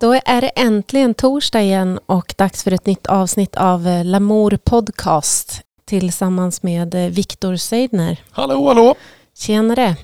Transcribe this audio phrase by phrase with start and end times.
[0.00, 4.58] Då är det äntligen torsdag igen och dags för ett nytt avsnitt av eh, Lamour
[4.64, 8.20] Podcast tillsammans med eh, Viktor Seidner.
[8.30, 8.94] Hallå, hallå!
[9.34, 9.96] Tjenare!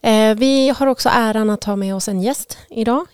[0.00, 3.06] Eh, vi har också äran att ha med oss en gäst idag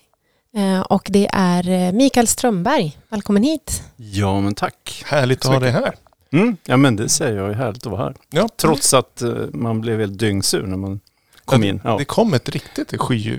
[0.89, 2.99] och det är Mikael Strömberg.
[3.09, 3.83] Välkommen hit!
[3.97, 5.03] Ja, men tack!
[5.07, 5.95] Härligt att ha dig här.
[6.33, 7.51] Mm, ja, men det säger jag.
[7.51, 8.15] är härligt att vara här.
[8.31, 8.49] Ja.
[8.57, 11.01] Trots att man blev helt dyngsur när man
[11.45, 11.81] kom in.
[11.85, 11.97] Ja.
[11.99, 13.35] Det kom ett riktigt sky,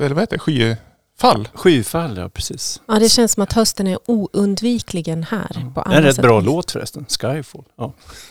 [0.00, 0.76] eller vad heter det,
[1.22, 1.48] skyfall.
[1.54, 2.80] Skyfall, ja precis.
[2.88, 5.50] Ja, det känns som att hösten är oundvikligen här.
[5.54, 5.82] Ja.
[5.82, 7.64] På det är en rätt bra låt förresten, Skyfall.
[7.76, 7.92] Ja.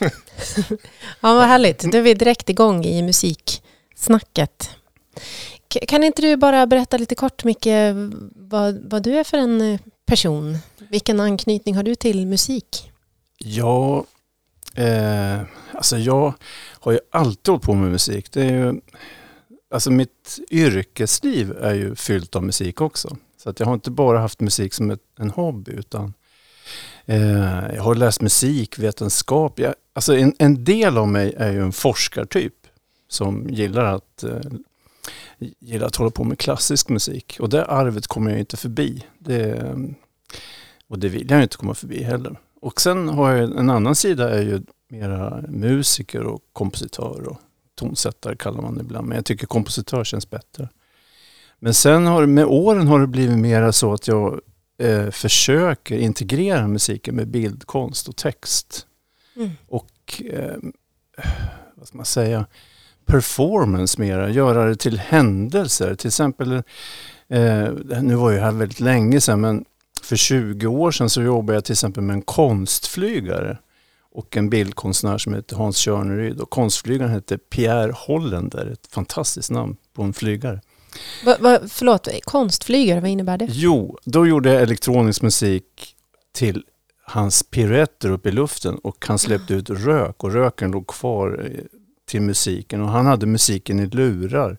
[1.20, 1.92] ja, vad härligt.
[1.92, 4.70] Då är vi direkt igång i musiksnacket.
[5.88, 7.66] Kan inte du bara berätta lite kort, Micke,
[8.34, 10.58] vad, vad du är för en eh, person?
[10.78, 12.90] Vilken anknytning har du till musik?
[13.38, 14.04] Ja,
[14.74, 15.40] eh,
[15.72, 16.34] alltså jag
[16.80, 18.32] har ju alltid hållit på med musik.
[18.32, 18.80] Det är ju,
[19.72, 23.16] alltså mitt yrkesliv är ju fyllt av musik också.
[23.36, 26.14] Så att jag har inte bara haft musik som ett, en hobby utan
[27.06, 29.58] eh, jag har läst musikvetenskap.
[29.58, 32.54] Jag, alltså en, en, del av mig är ju en forskartyp
[33.08, 34.40] som gillar att, eh,
[35.58, 37.36] gillar att hålla på med klassisk musik.
[37.40, 39.06] Och det arvet kommer jag inte förbi.
[39.18, 39.74] Det,
[40.88, 42.36] och det vill jag inte komma förbi heller.
[42.60, 47.40] Och sen har jag en annan sida är ju mera musiker och kompositör och
[47.82, 49.08] tonsättare kallar man det ibland.
[49.08, 50.68] Men jag tycker kompositör känns bättre.
[51.58, 54.40] Men sen har med åren har det blivit mera så att jag
[54.78, 58.86] eh, försöker integrera musiken med bildkonst och text.
[59.36, 59.50] Mm.
[59.68, 60.56] Och eh,
[61.74, 62.46] vad ska man säga,
[63.06, 65.94] performance mera, göra det till händelser.
[65.94, 66.52] Till exempel,
[67.28, 69.64] eh, nu var jag här väldigt länge sedan men
[70.02, 73.58] för 20 år sedan så jobbade jag till exempel med en konstflygare
[74.14, 76.40] och en bildkonstnär som heter Hans Tjörneryd.
[76.40, 80.60] Och konstflygaren hette Pierre Hollender, ett fantastiskt namn på en flygare.
[81.24, 83.46] Va, va, förlåt, konstflygare, vad innebär det?
[83.50, 85.96] Jo, då gjorde jag elektronisk musik
[86.32, 86.64] till
[87.04, 91.64] hans piruetter upp i luften och han släppte ut rök och röken låg kvar eh,
[92.06, 94.58] till musiken och han hade musiken i lurar.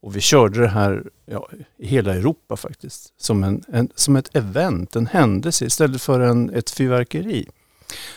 [0.00, 3.12] Och vi körde det här ja, i hela Europa faktiskt.
[3.16, 7.48] Som, en, en, som ett event, en händelse istället för en, ett fyrverkeri.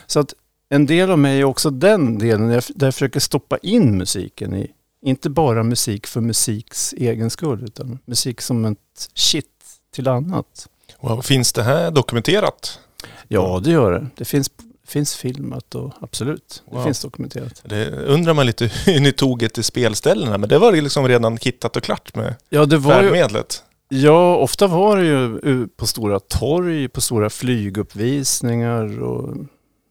[0.08, 0.34] Så att
[0.70, 4.72] en del av mig är också den delen där jag försöker stoppa in musiken i,
[5.02, 9.46] inte bara musik för musiks egen skull, utan musik som ett shit
[9.94, 10.68] till annat.
[11.00, 11.22] Wow.
[11.22, 12.80] Finns det här dokumenterat?
[13.28, 14.08] Ja, det gör det.
[14.16, 14.50] Det finns,
[14.88, 16.84] finns filmat och absolut, det wow.
[16.84, 17.62] finns dokumenterat.
[17.66, 21.38] Det undrar man lite hur ni tog er till spelställena, men det var liksom redan
[21.38, 23.64] kittat och klart med ja, det var färdmedlet?
[23.90, 29.38] Ju, ja, ofta var det ju på stora torg, på stora flyguppvisningar och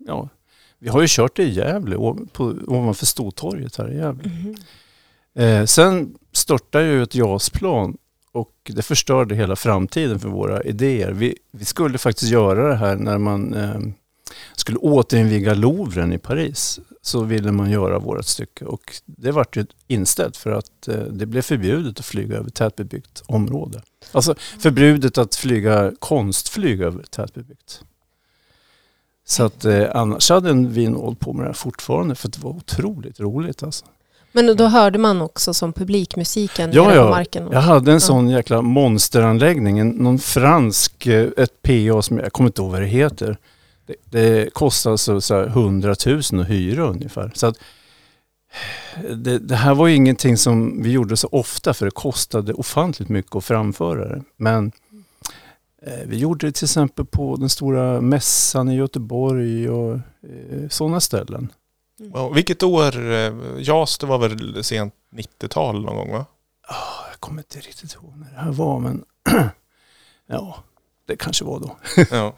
[0.06, 0.28] ja,
[0.84, 1.96] vi har ju kört det i Gävle,
[2.32, 4.30] på, ovanför Stortorget här i Gävle.
[4.30, 4.56] Mm.
[5.34, 7.96] Eh, sen störtade ju ett JAS-plan
[8.32, 11.10] och det förstörde hela framtiden för våra idéer.
[11.12, 13.80] Vi, vi skulle faktiskt göra det här när man eh,
[14.56, 16.80] skulle återinviga Louvren i Paris.
[17.02, 21.26] Så ville man göra vårt stycke och det vart ju inställt för att eh, det
[21.26, 23.82] blev förbjudet att flyga över tätbebyggt område.
[24.12, 27.84] Alltså förbjudet att flyga konstflyg över tätbebyggt.
[29.24, 32.38] Så att eh, annars hade vi nog hållit på med det här fortfarande för det
[32.38, 33.84] var otroligt roligt alltså.
[34.32, 37.10] Men då hörde man också som publikmusiken ja, ja.
[37.10, 37.48] marken?
[37.52, 38.00] jag hade en ja.
[38.00, 42.80] sån jäkla monsteranläggning, en, någon fransk, eh, ett PA som jag kommer inte ihåg vad
[42.80, 43.36] det heter.
[43.86, 47.32] Det, det kostade alltså så 100 000 att hyra ungefär.
[47.34, 47.56] Så att,
[49.16, 53.08] det, det, här var ju ingenting som vi gjorde så ofta för det kostade ofantligt
[53.08, 54.22] mycket att framföra det.
[54.36, 54.72] Men
[56.06, 61.52] vi gjorde det till exempel på den stora mässan i Göteborg och eh, sådana ställen.
[62.00, 62.34] Mm.
[62.34, 63.12] Vilket år?
[63.12, 66.26] Eh, JAS, det var väl sent 90-tal någon gång va?
[66.68, 69.04] Oh, jag kommer inte riktigt ihåg när det här var men
[70.26, 70.56] ja,
[71.06, 71.76] det kanske var då.
[72.10, 72.34] ja.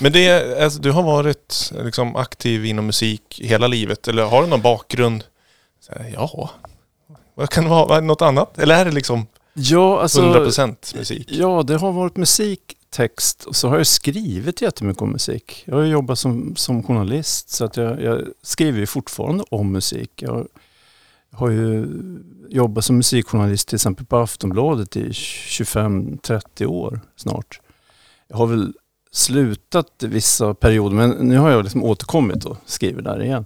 [0.00, 4.48] Men det, alltså, du har varit liksom, aktiv inom musik hela livet eller har du
[4.48, 5.24] någon bakgrund?
[6.14, 6.50] Ja,
[7.34, 8.00] vad kan det vara?
[8.00, 8.58] Något annat?
[8.58, 9.26] Eller är det liksom
[9.62, 11.28] Ja, alltså, 100% musik?
[11.32, 15.62] Ja, det har varit musik, text och så har jag skrivit jättemycket om musik.
[15.66, 20.10] Jag har jobbat som, som journalist så att jag, jag skriver fortfarande om musik.
[20.22, 20.46] Jag
[21.32, 21.86] har ju
[22.48, 27.60] jobbat som musikjournalist till exempel på Aftonbladet i 25-30 år snart.
[28.28, 28.72] Jag har väl
[29.12, 33.44] slutat vissa perioder men nu har jag liksom återkommit och skriver där igen.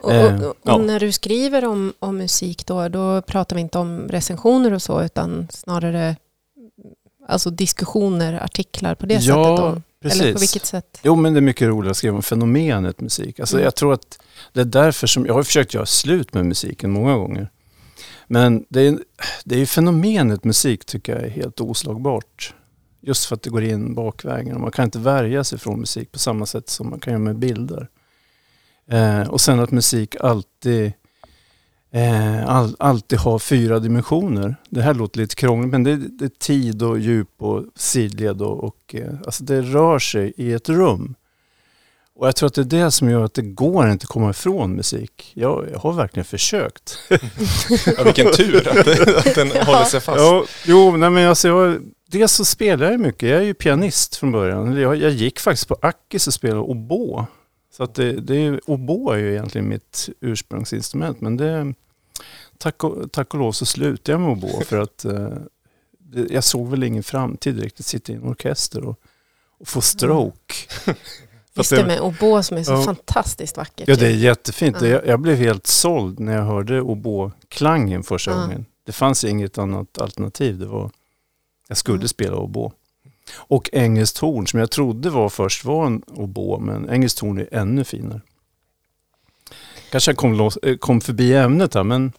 [0.00, 0.78] Och, och, eh, och ja.
[0.78, 5.02] när du skriver om, om musik då, då pratar vi inte om recensioner och så,
[5.02, 6.16] utan snarare
[7.28, 9.56] alltså diskussioner, artiklar på det ja, sättet?
[9.56, 9.82] Då?
[10.02, 10.20] Precis.
[10.20, 11.00] Eller på vilket sätt?
[11.02, 13.40] Jo, men det är mycket roligt att skriva om fenomenet musik.
[13.40, 13.64] Alltså, mm.
[13.64, 14.18] Jag tror att
[14.52, 17.50] det är därför som, jag har försökt göra slut med musiken många gånger.
[18.26, 18.98] Men det är,
[19.44, 22.54] det är fenomenet musik tycker jag är helt oslagbart.
[23.00, 26.12] Just för att det går in bakvägen och man kan inte värja sig från musik
[26.12, 27.88] på samma sätt som man kan göra med bilder.
[28.90, 30.92] Eh, och sen att musik alltid
[31.92, 34.56] eh, all, alltid har fyra dimensioner.
[34.70, 38.64] Det här låter lite krångligt men det, det är tid och djup och sidled och,
[38.64, 41.14] och eh, alltså det rör sig i ett rum.
[42.18, 44.30] Och jag tror att det är det som gör att det går inte att komma
[44.30, 45.32] ifrån musik.
[45.34, 46.98] Jag, jag har verkligen försökt.
[47.96, 49.64] ja, vilken tur att, det, att den ja.
[49.64, 50.18] håller sig fast.
[50.18, 53.28] Ja, jo, nej men alltså jag, dels så spelar jag mycket.
[53.28, 54.76] Jag är ju pianist från början.
[54.76, 57.26] Jag, jag gick faktiskt på Ackis och spelade oboe.
[57.78, 61.20] Så att det, det, oboe är ju egentligen mitt ursprungsinstrument.
[61.20, 61.74] Men det,
[62.58, 65.28] tack, och, tack och lov så slutade jag med oboe för att eh,
[65.98, 67.86] det, jag såg väl ingen framtid riktigt.
[67.86, 69.00] Sitta i en orkester och,
[69.58, 70.54] och få stroke.
[71.54, 73.88] Just det med oboe som är så ja, fantastiskt vackert.
[73.88, 74.76] Ja, det är jättefint.
[74.80, 74.86] Ja.
[74.86, 78.40] Jag, jag, blev helt såld när jag hörde oboe-klangen första ja.
[78.40, 78.66] gången.
[78.86, 80.58] Det fanns inget annat alternativ.
[80.58, 80.90] Det var,
[81.68, 82.08] jag skulle mm.
[82.08, 82.70] spela oboe.
[83.34, 87.54] Och engelskt horn som jag trodde var först var en oboe, men engelskt horn är
[87.54, 88.20] ännu finare.
[89.90, 92.12] Kanske jag kom, eh, kom förbi ämnet här, men,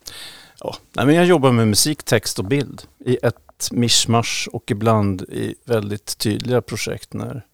[0.60, 0.76] ja.
[0.94, 5.56] Nej, men jag jobbar med musik, text och bild i ett mischmasch och ibland i
[5.66, 7.46] väldigt tydliga projekt när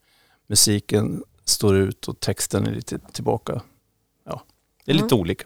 [0.48, 3.62] musiken står ut och texten är lite tillbaka.
[4.26, 4.44] Ja,
[4.86, 5.20] det är lite mm.
[5.20, 5.46] olika.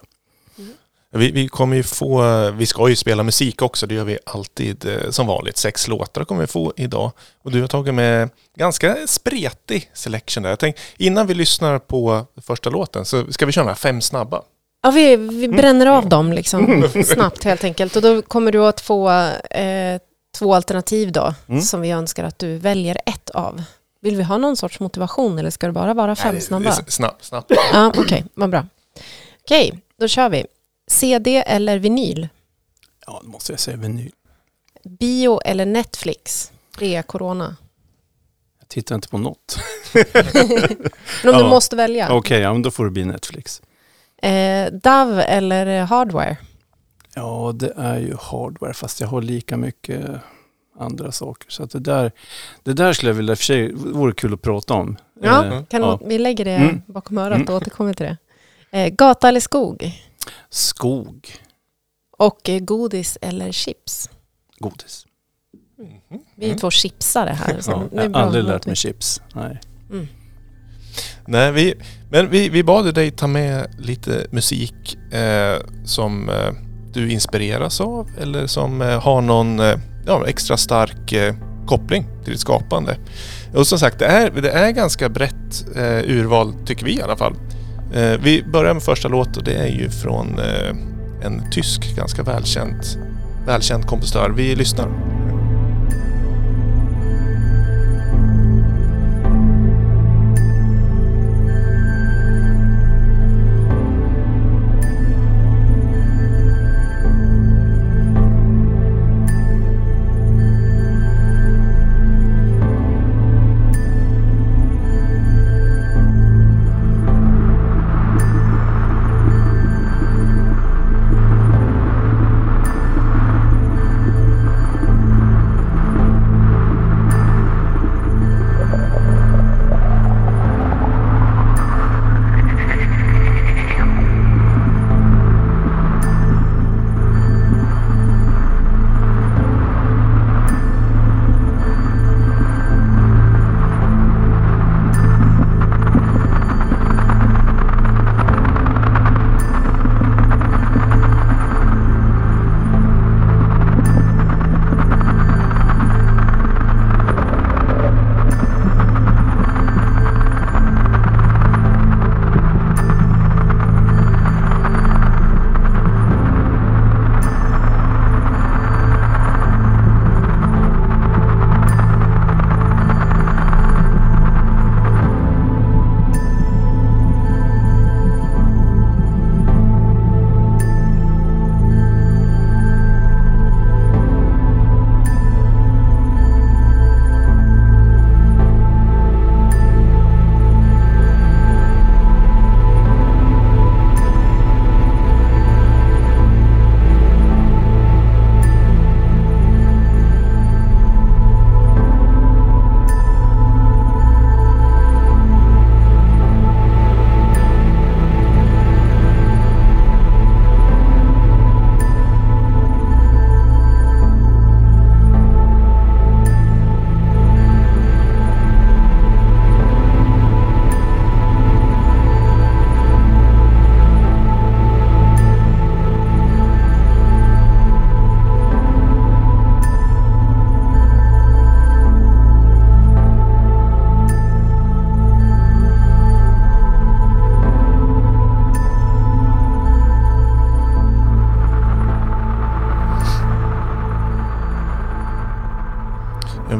[1.12, 4.86] Vi, vi, kommer ju få, vi ska ju spela musik också, det gör vi alltid
[4.86, 5.58] eh, som vanligt.
[5.58, 7.12] Sex låtar kommer vi få idag.
[7.44, 10.50] Och du har tagit med ganska spretig selection där.
[10.50, 14.42] Jag tänkte, innan vi lyssnar på första låten så ska vi köra fem snabba.
[14.82, 16.10] Ja, vi, vi bränner av mm.
[16.10, 17.04] dem liksom mm.
[17.04, 17.96] snabbt helt enkelt.
[17.96, 19.10] Och då kommer du att få
[19.50, 20.02] eh,
[20.38, 21.62] två alternativ då, mm.
[21.62, 23.64] som vi önskar att du väljer ett av.
[24.02, 26.72] Vill vi ha någon sorts motivation eller ska det bara vara fem Nej, snabba?
[26.72, 27.52] Snabbt, snabbt.
[27.74, 28.66] Ja, okej, okay, vad bra.
[29.44, 30.46] Okej, okay, då kör vi.
[30.90, 32.28] CD eller vinyl?
[33.08, 34.12] Ja, då måste jag säga vinyl.
[34.84, 36.52] Bio eller Netflix?
[36.80, 37.56] Det är corona.
[38.60, 39.60] Jag tittar inte på något.
[39.94, 41.44] men om ja.
[41.44, 42.06] du måste välja?
[42.06, 43.62] Okej, okay, ja, då får det bli Netflix.
[44.22, 46.38] Eh, Dove eller Hardware?
[47.16, 50.06] Ja, det är ju Hardware fast jag har lika mycket
[50.80, 51.52] andra saker.
[51.52, 52.12] Så det, där,
[52.64, 54.98] det där skulle jag vilja, för sig vore kul att prata om.
[55.22, 56.00] Ja, eh, kan ja.
[56.06, 56.82] vi lägger det mm.
[56.86, 57.56] bakom örat och mm.
[57.56, 58.18] återkommer till det.
[58.80, 59.92] Eh, gata eller skog?
[60.50, 61.32] Skog.
[62.18, 64.10] Och eh, godis eller chips?
[64.58, 65.06] Godis.
[65.80, 66.24] Mm.
[66.36, 67.62] Vi är två chipsare här.
[67.62, 69.22] Så ja, jag har aldrig lärt mig chips.
[69.34, 69.60] Nej.
[69.92, 70.08] Mm.
[71.26, 71.74] Nej, vi,
[72.12, 76.54] men vi, vi bad dig ta med lite musik eh, som eh,
[76.94, 81.36] du inspireras av eller som eh, har någon eh, ja, extra stark eh,
[81.68, 82.98] koppling till ditt skapande.
[83.56, 85.66] Och som sagt, det är, det är ganska brett
[86.06, 87.36] urval tycker vi i alla fall.
[87.94, 90.76] Eh, vi börjar med första låt och det är ju från eh,
[91.26, 92.84] en tysk, ganska välkänd,
[93.46, 94.30] välkänd kompositör.
[94.30, 94.88] Vi lyssnar.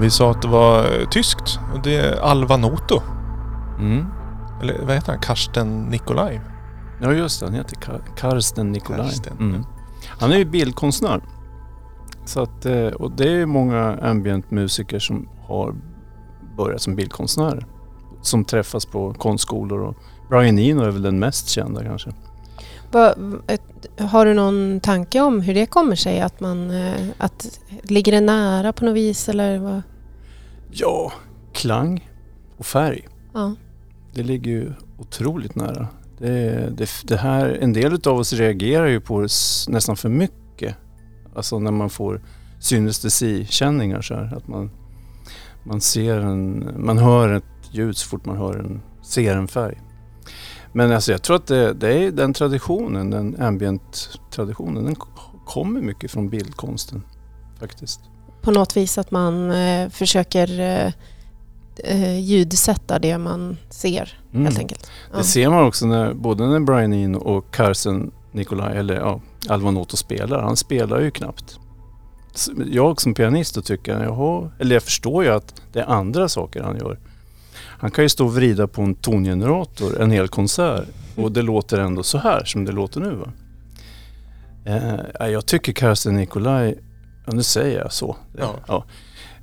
[0.10, 1.60] Vi sa att det var eh, tyskt.
[1.74, 3.02] Och det är Alva Noto.
[3.80, 4.06] Mm.
[4.62, 5.22] Eller vad heter han?
[5.22, 6.42] Karsten Nikolaj?
[7.02, 9.10] Ja just det, han heter Kar Karsten Nikolaj.
[9.10, 9.66] Karsten, Mm.
[10.08, 11.22] Han är ju bildkonstnär.
[12.26, 15.76] Så att, eh, och det är många ambient-musiker som har
[16.58, 17.66] börjat som bildkonstnärer.
[18.22, 19.96] Som träffas på konstskolor och
[20.30, 22.12] Brian Eno är väl den mest kända kanske.
[22.92, 23.14] Va,
[24.00, 26.22] har du någon tanke om hur det kommer sig?
[26.22, 26.72] Att man...
[26.72, 29.82] eh, Att, ligger det nära på något vis eller vad?
[30.72, 31.14] Ja,
[31.54, 32.10] klang
[32.58, 33.08] och färg.
[33.34, 33.56] Ja.
[34.14, 35.88] Det ligger ju otroligt nära.
[36.18, 39.30] Det, det, det här, en del av oss reagerar ju på det
[39.68, 40.76] nästan för mycket.
[41.36, 42.22] Alltså när man får
[42.60, 44.38] synestesi-känningar så här.
[44.38, 44.72] Att man,
[45.64, 49.82] man ser en, man hör ett ljud så fort man hör en, ser en färg.
[50.74, 54.96] Men alltså jag tror att det, det är den traditionen, den ambient-traditionen, den
[55.46, 57.04] kommer mycket från bildkonsten
[57.60, 58.02] faktiskt.
[58.42, 60.92] På något vis att man eh, försöker eh,
[61.84, 64.46] eh, ljudsätta det man ser Mm.
[64.46, 64.92] helt enkelt.
[65.12, 65.18] Ja.
[65.18, 69.72] Det ser man också när, både när Brian Eno och Carson Nikolaj, eller ja, Alva
[69.72, 70.42] Noto spelar.
[70.42, 71.60] Han spelar ju knappt.
[72.72, 76.64] Jag som pianist då tycker, jaha, eller jag förstår ju att det är andra saker
[76.64, 77.00] han gör.
[77.56, 80.86] Han kan ju stå och vrida på en tongenerator en hel konsert
[81.18, 83.16] och det låter ändå så här som det låter nu.
[83.16, 83.32] Va?
[84.66, 86.78] Eh, jag tycker Carson Nikolaj,
[87.30, 88.16] ja nu säger jag så.
[88.38, 88.84] Ja.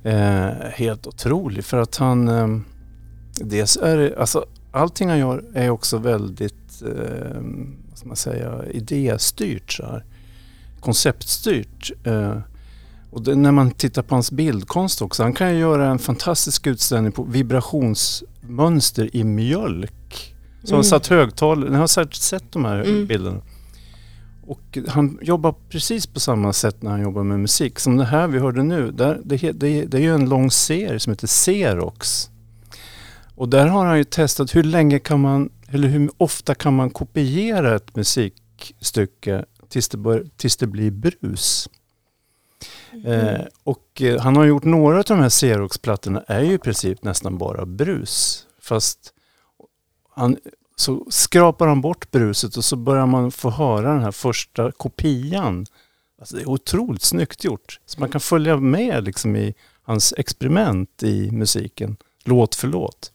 [0.03, 2.47] Eh, helt otrolig för att han, eh,
[3.41, 7.41] dels är alltså allting han gör är också väldigt, eh,
[7.89, 10.05] vad ska man säga, idéstyrt så här.
[10.79, 11.91] Konceptstyrt.
[12.03, 12.37] Eh,
[13.11, 16.67] och det, när man tittar på hans bildkonst också, han kan ju göra en fantastisk
[16.67, 20.35] utställning på vibrationsmönster i mjölk.
[20.63, 20.83] Så han Mm.
[20.83, 23.07] satt högtalare, ni har säkert sett de här Mm.
[23.07, 23.41] bilderna.
[24.47, 27.79] Och han jobbar precis på samma sätt när han jobbar med musik.
[27.79, 30.99] Som det här vi hörde nu, där, det, det, det är ju en lång serie
[30.99, 32.29] som heter Xerox.
[33.35, 36.89] Och där har han ju testat hur länge kan man, eller hur ofta kan man
[36.89, 41.69] kopiera ett musikstycke tills det, bör, tills det blir brus.
[43.05, 47.03] Eh, och eh, han har gjort några av de här Xerox-plattorna är ju i princip
[47.03, 48.45] nästan bara brus.
[48.61, 49.13] Fast
[50.15, 50.37] han,
[50.79, 55.65] så skrapar han bort bruset och så börjar man få höra den här första kopian.
[56.19, 57.79] Alltså det är otroligt snyggt gjort.
[57.85, 59.53] Så man kan följa med liksom i
[59.83, 63.11] hans experiment i musiken, låt för låt.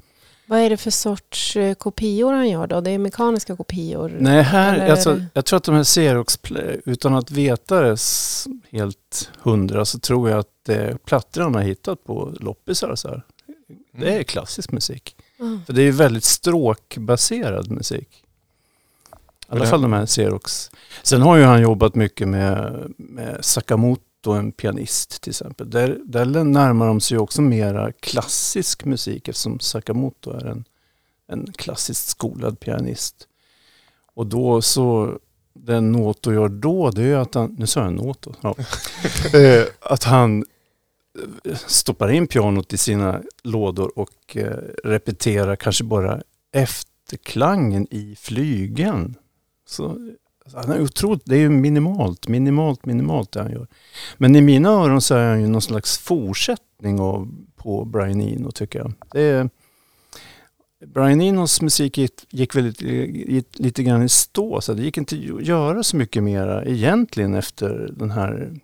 [0.47, 2.81] Vad är det för sorts eh, kopior han gör då?
[2.81, 4.17] Det är mekaniska kopior?
[4.21, 6.39] Nej, här, alltså, jag tror att de här Xerox,
[6.85, 7.97] utan att veta det
[8.71, 13.09] helt hundra, så tror jag att det är plattor han har hittat på loppisar så
[13.09, 13.23] här.
[13.93, 15.17] Det är klassisk musik.
[15.43, 15.59] Ja.
[15.67, 18.25] För det är ju väldigt stråkbaserad musik.
[19.53, 20.71] I alla fall de här Xerox.
[21.03, 25.71] Sen har ju han jobbat mycket med, med Sakamoto, en pianist till exempel.
[25.71, 30.65] Där, där närmar de sig också mera klassisk musik eftersom Sakamoto är en,
[31.29, 33.29] en klassiskt skolad pianist.
[34.15, 35.19] Och då så,
[35.55, 38.55] den Noto gör då, det är ju att han, nu sa jag Noto, ja.
[39.39, 40.45] Eh, att han
[41.67, 49.15] stoppar in pianot i sina lådor och eh, repeterar kanske bara efterklangen i flygeln.
[49.67, 49.89] Så
[50.45, 53.67] alltså, han är otroligt, det är ju minimalt, minimalt, minimalt det han gör.
[54.17, 58.51] Men i mina öron så är han ju någon slags fortsättning av, på Brian Eno
[58.51, 58.93] tycker jag.
[59.13, 59.51] Det är,
[60.87, 64.99] Brian Enos musik gick, gick väl lite, gick lite grann i stå så det gick
[64.99, 68.61] inte att göra så mycket mera egentligen efter den här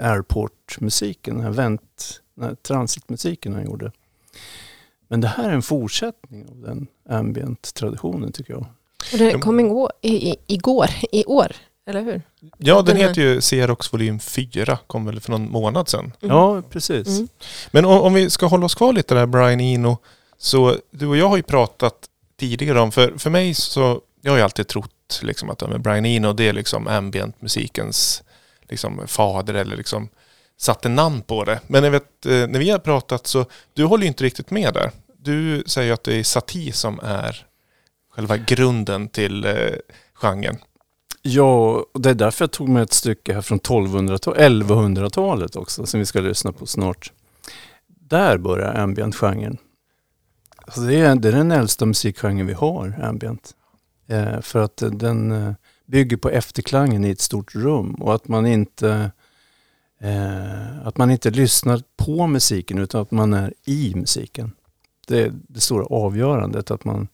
[0.00, 3.92] airport-musiken, den här vänt, den här transitmusiken han gjorde.
[5.08, 8.66] Men det här är en fortsättning av den ambient-traditionen tycker jag.
[9.12, 11.52] Och det kom igår, i, i, igår, i år,
[11.86, 12.22] eller hur?
[12.58, 14.78] Ja, den Den här- heter ju Xerox volym 4.
[14.86, 16.12] Kom väl för någon månad sedan.
[16.20, 16.36] Mm.
[16.36, 17.08] Ja, precis.
[17.08, 17.28] Mm.
[17.70, 19.96] Men om, om vi ska hålla oss kvar lite där Brian Eno.
[20.38, 21.94] Så du och jag har ju pratat
[22.36, 26.06] tidigare om, för, för mig så, jag har ju alltid trott liksom att ja, Brian
[26.06, 28.22] Eno det är liksom ambient-musikens
[28.68, 30.08] liksom, fader eller liksom
[30.56, 31.60] satte namn på det.
[31.66, 33.44] Men jag vet, eh, när vi har pratat så,
[33.74, 34.90] du håller ju inte riktigt med där.
[35.18, 37.46] Du säger att det är Satie som är
[38.10, 39.54] själva grunden till eh,
[40.14, 40.56] genren.
[41.22, 45.86] Ja, och det är därför jag tog med ett stycke här från 1200-talet, 1100-talet också,
[45.86, 47.12] som vi ska lyssna på snart.
[47.86, 49.58] Där börjar ambient-genren.
[50.56, 53.54] Alltså det, är, det är den äldsta musikgenren vi har, ambient.
[54.06, 55.52] Eh, för att den eh,
[55.88, 59.10] bygger på efterklangen i ett stort rum och att man inte
[60.00, 64.52] eh, att man inte lyssnar på musiken utan att man är i musiken.
[65.06, 67.08] Det är det stora avgörandet, att man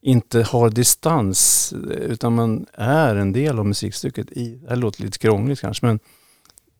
[0.00, 4.32] inte har distans utan man är en del av musikstycket.
[4.32, 6.00] I, det här låter lite krångligt kanske men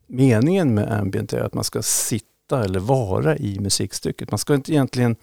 [0.06, 4.30] meningen med ambient är att man ska sitta sitta eller vara i musikstycket.
[4.30, 5.16] Man ska inte egentligen,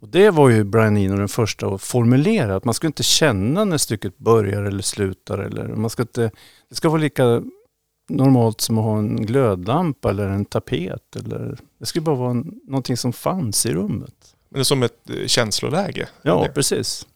[0.00, 3.64] och det var ju Brian Eno den första att formulera, att man ska inte känna
[3.64, 5.38] när stycket börjar eller slutar.
[5.38, 6.30] Eller man ska inte,
[6.68, 7.42] det ska vara lika
[8.08, 11.16] normalt som att ha en glödlampa eller en tapet.
[11.16, 14.34] Eller, det ska bara vara en, någonting som fanns i rummet.
[14.48, 16.08] Men det är som ett eh, känsloläge?
[16.22, 16.54] Ja, eller?
[16.54, 17.06] precis.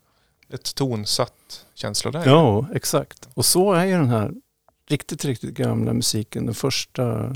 [0.48, 2.30] Ett tonsatt känsloläge?
[2.30, 3.28] Ja, exakt.
[3.34, 4.32] Och så är ju den här
[4.88, 7.34] riktigt, riktigt gamla musiken, den första,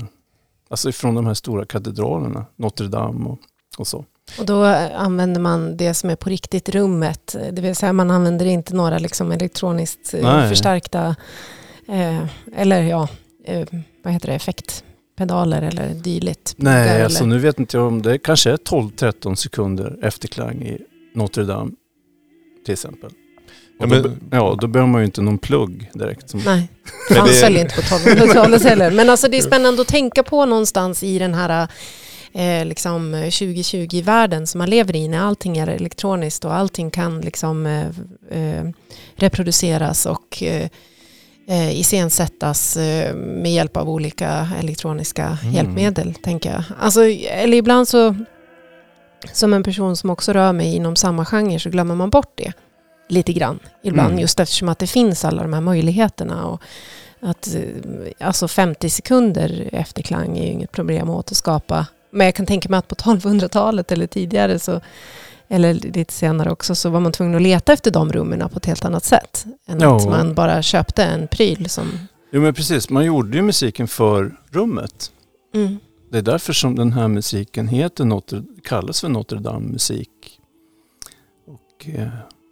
[0.67, 3.39] alltså ifrån de här stora katedralerna, Notre Dame och,
[3.77, 4.05] och så.
[4.39, 4.63] Och då
[4.95, 8.97] använder man det som är på riktigt rummet, det vill säga man använder inte några
[8.97, 10.49] liksom elektroniskt eh, Nej.
[10.49, 11.15] förstärkta,
[11.87, 12.23] eh,
[12.57, 13.07] eller ja,
[13.45, 13.67] eh,
[14.03, 16.53] vad heter det, effektpedaler eller dylikt.
[16.57, 17.33] Nej, Där, alltså eller?
[17.35, 20.81] nu vet inte jag om det kanske är 12-13 sekunder efterklang i
[21.15, 21.71] Notre Dame
[22.65, 23.11] till exempel.
[23.79, 26.29] Ja, men- då, ja, då behöver man ju inte någon plugg direkt.
[26.29, 26.67] Som, Nej,
[27.11, 28.91] fanns väl inte på 1200-talet heller.
[28.91, 31.67] Men alltså det är spännande att tänka på någonstans i den här
[32.35, 37.65] eh, liksom 2020-världen som man lever i när allting är elektroniskt och allting kan liksom
[37.65, 37.87] eh,
[38.39, 38.63] eh,
[39.15, 40.69] reproduceras och eh,
[41.47, 45.53] eh, iscensättas eh, med hjälp av olika elektroniska Mm.
[45.53, 46.63] hjälpmedel, tänker jag.
[46.79, 48.15] Alltså, eller ibland så,
[49.33, 52.53] som en person som också rör mig inom samma genre, så glömmer man bort det
[53.09, 54.19] lite grann ibland, Mm.
[54.19, 56.45] just eftersom att det finns alla de här möjligheterna.
[56.45, 56.61] Och
[57.19, 61.85] att, eh, alltså 50 sekunder efterklang är ju inget problem att återskapa.
[62.15, 64.81] Men jag kan tänka mig att på 1200-talet eller tidigare, så,
[65.47, 68.65] eller lite senare också, så var man tvungen att leta efter de rummen på ett
[68.65, 69.45] helt annat sätt.
[69.67, 69.97] Än Ja.
[69.97, 71.91] att man bara köpte en pryl som...
[72.31, 75.11] Jo men precis, man gjorde ju musiken för rummet.
[75.53, 75.77] Mm.
[76.11, 80.39] Det är därför som den här musiken heter Notre, kallas för Notre Dame musik.
[81.47, 82.07] Och eh,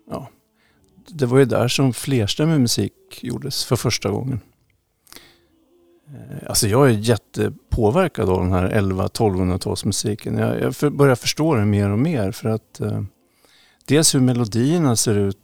[0.09, 0.29] ja,
[1.07, 4.39] det var ju där som flerstämmig musik gjordes för första gången.
[6.13, 10.39] Eh, alltså jag är jättepåverkad av den här 11-1200-talsmusiken.
[10.39, 13.01] Jag, jag för, börjar förstå den mer och mer för att eh,
[13.85, 15.37] dels hur melodierna ser ut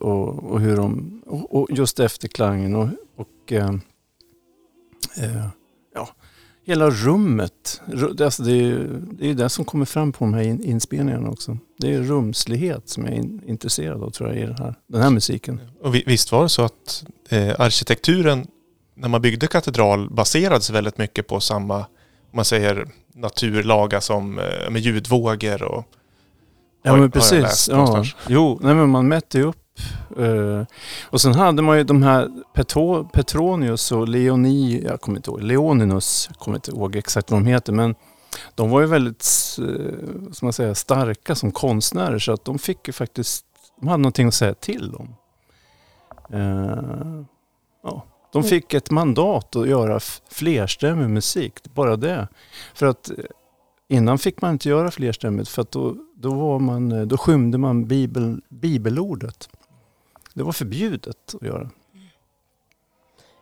[0.00, 3.68] och, och hur de, och, och just efterklangen och, och eh,
[5.16, 5.46] eh,
[5.94, 6.08] ja,
[6.64, 7.80] hela rummet.
[8.16, 10.42] Det- Alltså det, är, ju- det är ju det som kommer fram på de här
[10.42, 11.58] in, inspelningarna också.
[11.78, 15.02] Det är rumslighet som jag är in, intresserad av tror jag i den här, den
[15.02, 15.60] här musiken.
[15.82, 18.46] Och visst var det så att eh, arkitekturen
[19.00, 21.86] när man byggde katedral baserades väldigt mycket på samma,
[22.32, 25.84] man säger naturlaga som eh, med ljudvågor och
[26.82, 27.68] Ja men precis.
[27.68, 28.04] Ja.
[28.28, 29.78] Jo, nej, men man mätte ju upp.
[30.18, 30.64] eh,
[31.04, 35.42] och sen hade man ju de här Petro, Petronius och Leoni, jag kommer inte ihåg,
[35.42, 37.94] Leoninus, jag kommer inte ihåg exakt vad de heter, men
[38.54, 39.26] de var ju väldigt
[39.58, 43.44] eh, ska man säga, starka som konstnärer så att de fick ju faktiskt,
[43.80, 45.14] de hade någonting att säga till om.
[47.82, 52.28] Ja, de fick ett mandat att göra flerstämmig musik, bara det.
[52.74, 53.16] För att eh,
[53.88, 57.58] innan fick man inte göra flerstämmigt för att då, då, var man, eh, då skymde
[57.58, 59.48] man bibel, bibelordet.
[60.34, 61.70] Det var förbjudet att göra.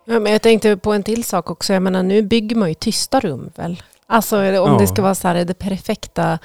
[0.04, 1.72] Ja, men jag tänkte på en till sak också.
[1.72, 3.82] Jag menar, nu bygger man ju tysta rum väl?
[4.06, 4.78] Alltså om Ja.
[4.80, 6.38] det ska vara så här, det perfekta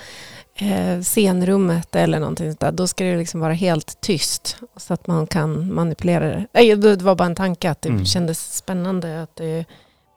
[1.04, 5.28] scenrummet eller någonting sånt där, då ska det liksom vara helt tyst så att man
[5.28, 6.46] kan manipulera det.
[6.54, 8.06] Nej, det var bara en tanke att det Mm.
[8.06, 9.66] kändes spännande att det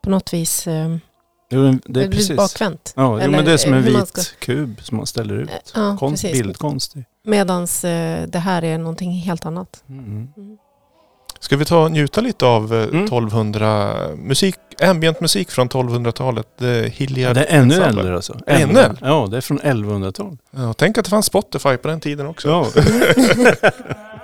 [0.03, 0.97] på något vis eh,
[1.51, 2.37] Jo, det är precis.
[2.37, 2.93] bakvänt.
[2.97, 5.73] Ja, Eller, men det är som en eh, vit ska- kub som man ställer ut.
[5.75, 6.43] Ja, Konst, precis.
[6.43, 6.95] bildkonst.
[7.25, 9.85] Medan eh, det här är någonting helt annat.
[9.89, 10.05] Mm.
[10.37, 10.57] Mm.
[11.41, 13.05] Ska vi ta och njuta lite av eh, Mm.
[13.05, 16.47] 1200 musik, ambient musik från 1200-talet?
[16.59, 18.01] The Ja, Hilliard det är ännu Ensemble.
[18.01, 18.39] äldre alltså.
[18.47, 18.97] ännu äldre?
[19.01, 20.39] Ja, det är från 1100-talet.
[20.51, 22.49] Ja, tänk att det fanns Spotify på den tiden också.
[22.49, 22.67] Ja.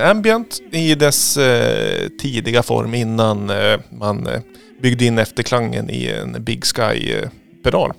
[0.00, 4.40] ambient i dess eh, tidiga form innan eh, man eh,
[4.82, 7.92] byggde in efterklangen i en Big Sky-pedal.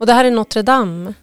[0.00, 1.14] Och det här är Notre Dame.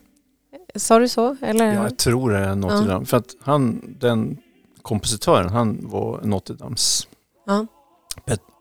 [0.74, 1.36] Sa du så?
[1.42, 1.74] Eller?
[1.74, 3.06] Ja, jag tror det är Notre Dame.
[3.06, 4.38] För att han, den
[4.82, 7.08] kompositören, han var Notre Dames
[7.46, 7.66] Ja.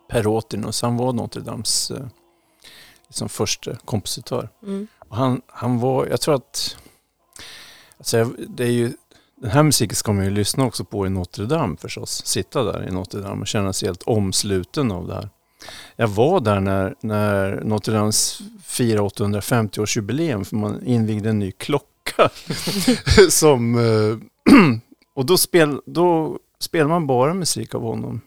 [0.10, 2.06] Perotinus, han var Notre Dames eh,
[3.08, 4.50] liksom första kompositör.
[4.64, 4.88] Mm.
[5.10, 6.78] Och han, han var, jag tror att,
[7.98, 8.94] alltså det är ju,
[9.42, 12.26] den här musiken ska man ju lyssna också på i Notre Dame förstås.
[12.26, 15.30] Sitta där i Notre Dame och känna sig helt omsluten av det här.
[15.96, 22.30] Jag var där när, när Notre Dames firade 850-årsjubileum för man invigde en ny klocka.
[23.30, 24.54] som, eh,
[25.16, 28.22] och då, spel, då spelade man bara musik av honom.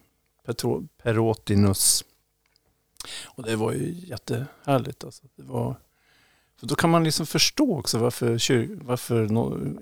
[0.46, 2.05] Petro, Perotinus.
[3.24, 5.05] Och det var ju jättehärligt.
[5.05, 5.22] Alltså.
[5.37, 5.77] Det var,
[6.64, 9.29] för då kan man liksom förstå också varför, kyr, varför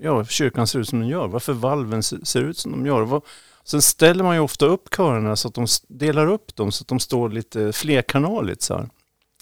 [0.01, 1.27] ja, kyrkan ser ut som den gör.
[1.27, 3.21] Varför valven se- ser ut som de gör.
[3.63, 6.87] Sen ställer man ju ofta upp körerna så att de delar upp dem så att
[6.87, 8.89] de står lite flerkanaligt så här.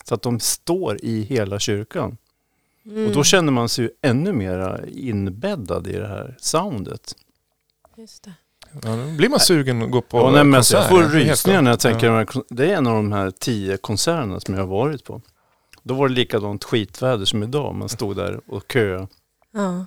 [0.05, 2.17] Så att de står i hela kyrkan.
[2.85, 3.07] Mm.
[3.07, 7.15] Och då känner man sig ju ännu mer inbäddad i det här soundet.
[7.97, 8.33] Just det.
[8.83, 11.61] Ja, då blir man sugen att gå på Ja, nej, men alltså, jag får rysningar
[11.61, 14.67] när jag tänker kon- Det är en av de här tio konserterna som jag har
[14.67, 15.21] varit på.
[15.83, 17.75] Då var det likadant skitväder som idag.
[17.75, 19.07] Man stod där och köade.
[19.51, 19.85] Ja.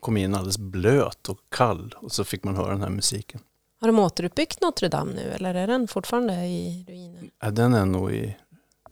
[0.00, 3.40] Kom in alldeles blöt och kall och så fick man höra den här musiken.
[3.80, 7.30] Har de återuppbyggt Notre Dame nu eller är den fortfarande i ruiner?
[7.40, 8.36] Ja, den är nog i,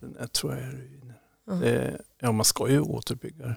[0.01, 1.15] den är, tror jag är i ruiner.
[1.47, 1.53] Ja.
[1.53, 3.57] Det, ja, man ska ju återuppbygga det.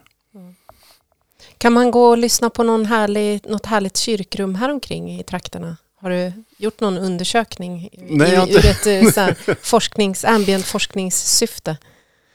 [1.57, 5.77] Kan man gå och lyssna på någon härlig, något härligt kyrkrum här omkring i trakterna?
[5.95, 10.65] Har du gjort någon undersökning i, Nej, har ur ett eh, så här, forsknings, ambient
[10.65, 11.77] forskningssyfte?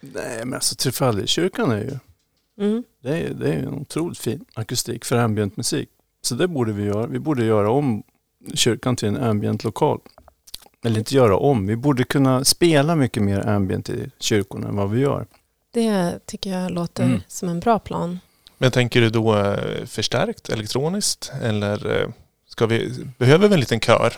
[0.01, 1.99] Nej, men alltså Trefaldigkyrkan är ju,
[2.61, 2.85] Mm.
[3.03, 5.89] det är, det är ju en otroligt fin akustik för ambient musik.
[6.23, 7.07] Så det borde vi göra.
[7.07, 8.03] Vi borde göra om
[8.55, 10.01] kyrkan till en ambient lokal.
[10.85, 14.91] Eller inte göra om, vi borde kunna spela mycket mer ambient i kyrkorna än vad
[14.91, 15.27] vi gör.
[15.71, 17.21] Det tycker jag låter Mm.
[17.29, 18.19] som en bra plan.
[18.59, 22.09] Men tänker du då eh, förstärkt elektroniskt eller eh,
[22.49, 24.13] ska vi, behöver vi en liten kör?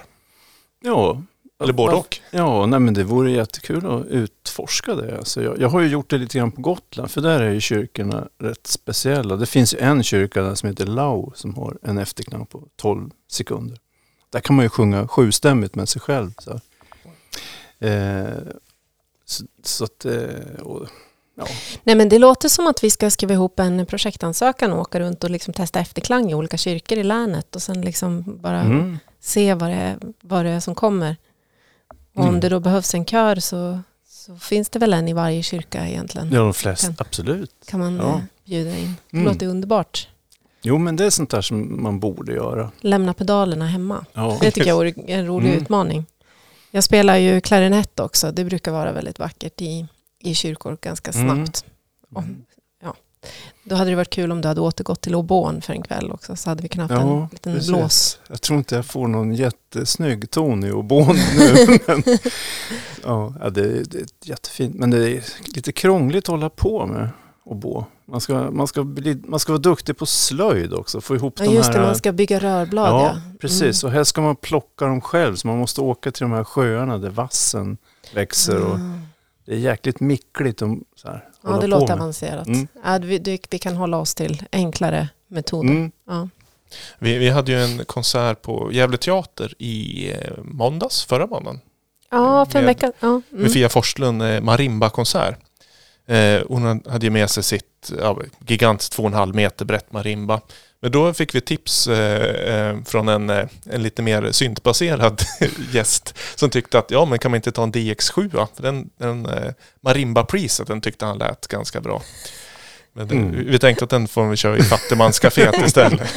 [0.81, 1.23] Ja,
[1.61, 2.21] Eller både och?
[2.31, 5.19] Ja, nej men det vore jättekul att utforska det.
[5.19, 7.61] Alltså jag, jag har ju gjort det lite grann på Gotland, för där är ju
[7.61, 9.37] kyrkorna rätt speciella.
[9.37, 13.11] Det finns ju en kyrka där som heter Lau som har en efterklang på 12
[13.31, 13.79] sekunder.
[14.31, 16.31] Där kan man ju sjunga sjustämmigt med sig själv.
[16.39, 16.61] Så,
[17.87, 18.27] eh,
[19.25, 20.89] så, så att, eh, och,
[21.37, 21.47] ja.
[21.85, 25.25] Nej men det låter som att vi ska skriva ihop en projektansökan och åka runt
[25.25, 28.99] och liksom testa efterklang i olika kyrkor i länet och sen liksom bara Mm.
[29.21, 31.17] se vad det, är, vad det är som kommer.
[32.19, 32.41] Och om Mm.
[32.41, 36.31] det då behövs en kör så, så finns det väl en i varje kyrka egentligen.
[36.33, 37.51] Ja, de flesta, absolut.
[37.67, 38.09] Kan man Ja.
[38.15, 38.95] eh, bjuda in.
[39.11, 39.33] Det Mm.
[39.33, 40.09] låter underbart.
[40.63, 42.71] Jo, men det är sånt där som man borde göra.
[42.81, 44.05] Lämna pedalerna hemma.
[44.13, 44.39] Ja.
[44.41, 45.63] Det tycker jag vore en rolig Mm.
[45.63, 46.07] utmaning.
[46.71, 48.33] Jag spelar ju klarinett också.
[48.33, 49.87] Det brukar vara väldigt vackert i,
[50.21, 51.37] i kyrkor ganska Mm.
[51.47, 51.65] snabbt.
[52.15, 52.45] Om-
[53.65, 56.37] Då hade det varit kul om du hade återgått till obån för en kväll också.
[56.37, 57.69] Så hade vi kunnat en Ja, liten precis.
[57.69, 58.19] blås.
[58.29, 61.79] Jag tror inte jag får någon jättesnygg ton i obon nu.
[61.87, 62.03] men,
[63.05, 64.75] ja, det, det är jättefint.
[64.75, 67.09] Men det är lite krångligt att hålla på med
[67.45, 67.85] obo.
[68.07, 71.01] Man ska, man, ska bli, man ska vara duktig på slöjd också.
[71.01, 71.79] Få ihop Ja, de just här...
[71.81, 72.89] det, man ska bygga rörblad.
[72.89, 73.85] Ja, ja, precis.
[73.85, 75.37] Och här ska man plocka dem själv.
[75.37, 77.77] Så man måste åka till de här sjöarna där vassen
[78.15, 78.63] växer.
[78.63, 79.01] Och Mm.
[79.47, 81.95] det är jäkligt mickligt att så här, Ja, det låter med.
[82.03, 82.47] avancerat.
[82.47, 82.69] Mm.
[82.85, 85.71] Ja, vi, vi kan hålla oss till enklare metoder.
[85.71, 85.91] Mm.
[86.07, 86.29] Ja.
[86.99, 91.61] Vi, vi hade ju en konsert på Gävle Teater i eh, måndags, förra måndagen.
[92.11, 92.93] Ja, för en Med- vecka.
[93.01, 93.21] Ja.
[93.31, 93.53] Med Mm.
[93.53, 95.37] Fia Forslund eh, marimba-konsert.
[96.07, 100.41] Eh, hon hade ju med sig sitt ja, gigant 2,5 meter brett marimba.
[100.83, 102.23] Men då fick vi tips eh,
[102.57, 105.23] eh, från en, eh, en lite mer syntbaserad
[105.73, 108.49] gäst som tyckte att ja men kan man inte ta en DX7 va?
[108.55, 109.29] För den, den
[109.81, 112.03] marimba-priset den tyckte han lät ganska bra.
[112.93, 113.47] Men Mm.
[113.51, 116.15] vi- tänkte att den får vi köra i fattigmanscaféet istället.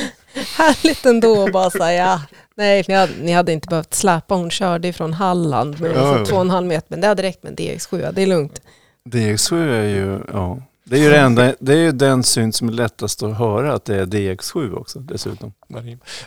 [0.58, 2.22] Härligt ändå att bara säga ja.
[2.56, 4.36] Nej, ni hade, ni hade inte behövt släpa.
[4.36, 6.26] Hon körde ifrån Halland med ja.
[6.26, 6.88] två och en halv meter.
[6.90, 8.12] Men det hade räckt med en DX7.
[8.12, 8.62] Det är lugnt.
[9.10, 10.58] DX7 är ju, ja,
[10.92, 13.74] det är ju det enda, det är ju den synt som är lättast att höra
[13.74, 15.54] att det är DX7 också dessutom.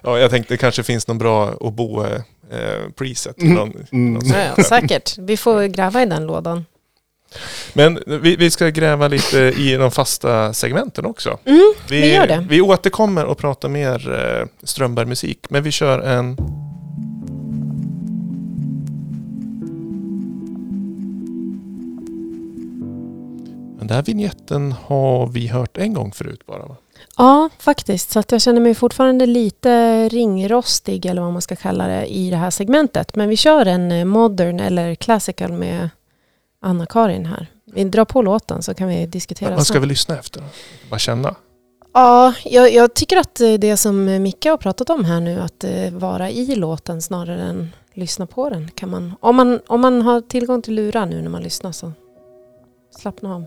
[0.03, 3.41] Ja, jag tänkte det kanske finns någon bra oboe-preset.
[3.43, 3.55] Mm.
[3.55, 4.15] Någon, Mm.
[4.15, 5.19] någon Ja, ja, säkert.
[5.19, 6.65] Vi får gräva i den lådan.
[7.73, 11.39] Men vi, vi ska gräva lite i de fasta segmenten också.
[11.45, 12.47] Mm, Vi, vi gör det.
[12.51, 16.37] vi återkommer och pratar mer eh, Strömberg-musik, men vi kör en...
[23.85, 26.77] Men där vignetten har vi hört en gång förut bara va?
[27.17, 28.11] Ja, faktiskt.
[28.11, 32.31] Så att jag känner mig fortfarande lite ringrostig eller vad man ska kalla det i
[32.31, 33.17] det här segmentet.
[33.17, 35.89] Men vi kör en eh, modern eller classical med
[36.61, 37.47] Anna-Karin här.
[37.65, 40.43] Vi drar på låten så kan vi diskutera Vad ska vi lyssna efter?
[40.91, 41.35] Bara känna.
[41.95, 45.65] Ja, jag, jag tycker att eh, det som Micke har pratat om här nu, att
[45.65, 48.71] eh, vara i låten snarare än lyssna på den.
[48.71, 51.93] Kan man, om, man, om man har tillgång till lurar nu när man lyssnar så
[52.91, 53.47] slappna av.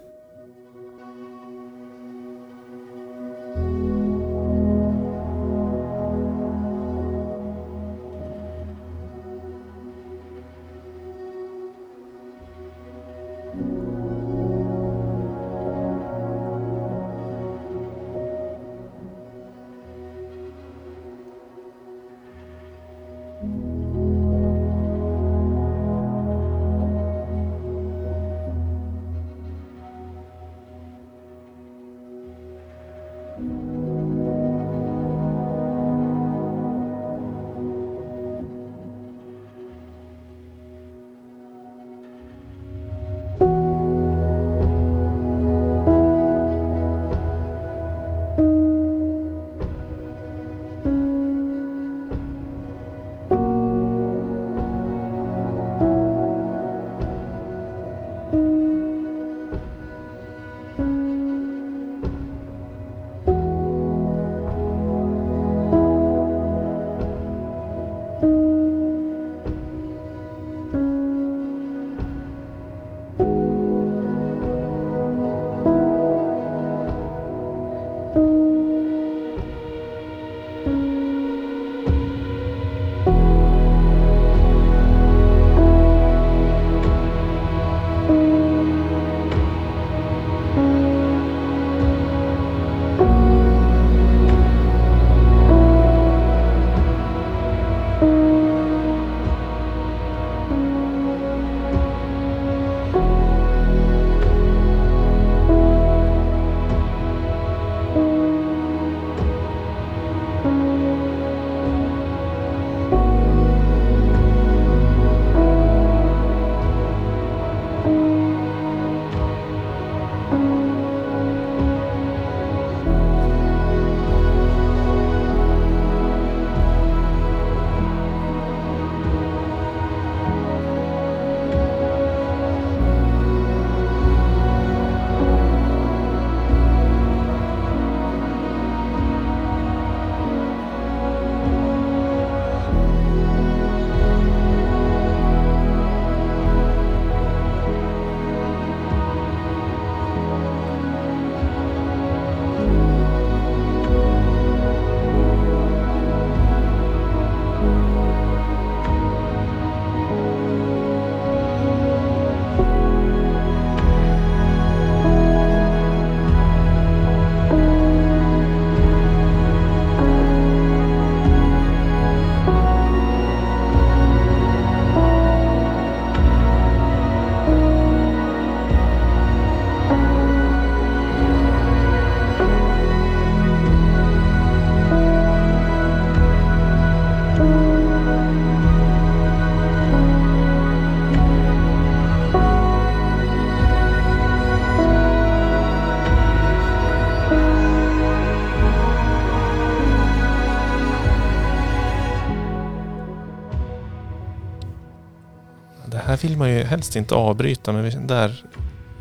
[206.27, 208.45] vill man ju helst inte avbryta men där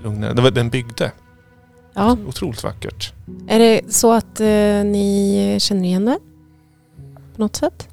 [0.02, 0.42] lugnar det.
[0.42, 1.12] var- Den byggde.
[1.94, 2.16] Ja.
[2.28, 3.12] Otroligt vackert.
[3.48, 4.46] Är det så att eh,
[4.84, 6.18] ni känner igen det?
[7.36, 7.88] På något sätt?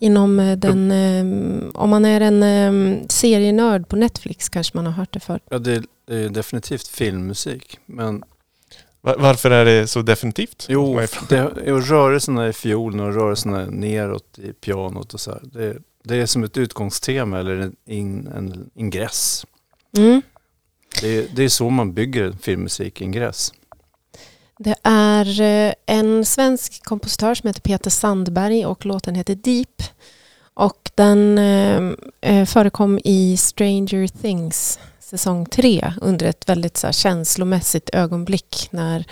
[0.00, 0.90] Inom eh, den...
[0.90, 5.40] Eh, om man är en eh, serienörd på Netflix kanske man har hört det för.
[5.50, 7.78] Ja, det, det är definitivt filmmusik.
[7.86, 8.22] Men
[9.00, 10.66] Va- Varför är det så definitivt?
[10.68, 15.40] jo, är det, och rörelserna i fiolen och rörelserna neråt i pianot och så här.
[15.52, 15.76] Det,
[16.06, 19.46] det är som ett utgångstema eller en, in, en ingress.
[19.98, 20.22] Mm.
[21.00, 23.52] Det, är- det är så man bygger filmmusik, ingress.
[24.58, 29.82] Det är eh, en svensk kompositör som heter Peter Sandberg och låten heter Deep.
[30.54, 36.92] Och den eh, eh, förekom i Stranger Things säsong 3 under ett väldigt så här,
[36.92, 39.04] känslomässigt ögonblick när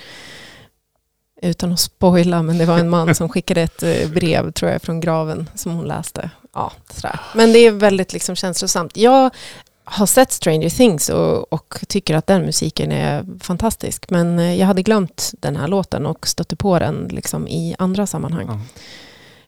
[1.42, 4.82] utan att spoila, men det var en man som skickade ett eh, brev tror jag
[4.82, 6.30] från graven som hon läste.
[6.54, 7.20] Ja, sådär.
[7.34, 8.96] Men det är väldigt liksom känslosamt.
[8.96, 9.30] Jag
[9.84, 14.10] har sett Stranger Things och, och, tycker att den musiken är fantastisk.
[14.10, 18.06] Men eh, jag hade glömt den här låten och stötte på den liksom i andra
[18.06, 18.44] sammanhang.
[18.44, 18.60] Mm.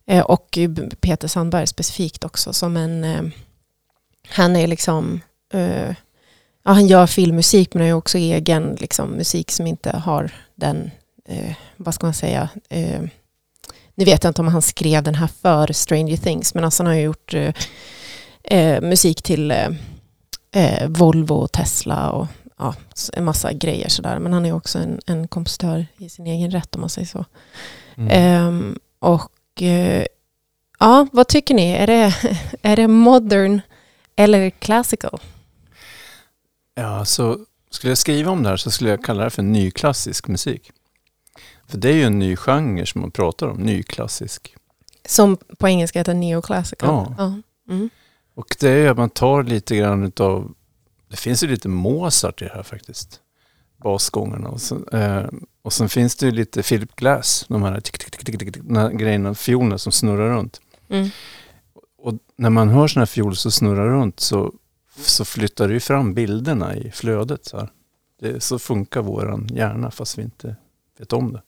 [0.07, 0.59] Eh, och
[1.01, 3.05] Peter Sandberg specifikt också som en...
[3.05, 3.23] Eh,
[4.29, 5.21] han är liksom...
[5.53, 5.88] Eh,
[6.64, 10.90] ja, han gör filmmusik men har också egen liksom, musik som inte har den...
[11.77, 12.49] Vad ska man säga?
[13.97, 16.83] Eh, nu vet jag inte om han skrev den här för Stranger Things men alltså
[16.83, 17.35] han har gjort
[18.83, 19.55] musik till
[20.89, 22.27] Volvo och Tesla och
[22.59, 22.75] ja,
[23.13, 24.19] en massa grejer sådär.
[24.19, 27.25] Men han är också en, en kompositör i sin egen rätt om man säger så.
[27.97, 28.09] Mm.
[28.11, 30.07] Ehm, och Eh,
[30.79, 31.71] ja, vad tycker ni?
[31.71, 32.15] Är det,
[32.63, 33.61] är det modern
[34.17, 35.21] eller classical?
[36.75, 37.39] Ja, så
[37.71, 40.71] skulle jag skriva om det här så skulle jag kalla det för nyklassisk musik.
[41.77, 44.55] För det är ju en ny genre som man pratar om, nyklassisk.
[45.09, 46.89] Som på engelska heter neoclassical?
[46.89, 47.15] Ja.
[47.19, 47.43] ja.
[47.75, 47.91] Mm.
[48.35, 50.55] Och det är ju att man tar lite grann av,
[51.09, 53.21] det finns ju lite Mozart i det här faktiskt
[53.77, 54.49] basgångarna.
[54.49, 55.27] Och, så, eh,
[55.62, 58.77] och sen finns det ju lite Philip Glass, de här, tick, tick, tick, tick, de
[58.77, 60.61] här grejerna, fiolerna som snurrar runt.
[60.89, 61.09] Mm.
[61.99, 64.53] Och när man hör sådana här fioler som snurrar runt så,
[64.97, 67.45] så flyttar det ju fram bilderna i flödet.
[67.45, 67.69] Så, här.
[68.21, 70.57] Det, så funkar vår hjärna fast vi inte
[70.99, 71.43] vet om det.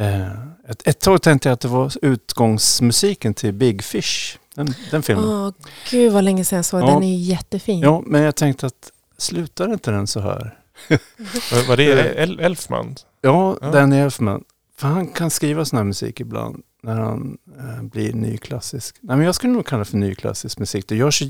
[0.00, 0.30] Eh,
[0.68, 5.24] ett, ett tag tänkte jag att det var utgångsmusiken till Big Fish, den, den filmen.
[5.24, 5.50] Åh,
[5.90, 6.86] gud vad länge sedan jag såg ja.
[6.86, 7.02] den.
[7.02, 7.80] är jättefin.
[7.80, 10.58] Ja, men jag tänkte att slutar inte den så här?
[11.68, 11.92] Var det
[12.44, 12.96] Elfman?
[13.20, 13.70] Ja, ja.
[13.70, 14.44] Danny Elfman.
[14.76, 18.96] För han kan skriva sån här musik ibland när han eh, blir nyklassisk.
[19.00, 20.88] Nej, men jag skulle nog kalla det för nyklassisk musik.
[20.88, 21.22] Det görs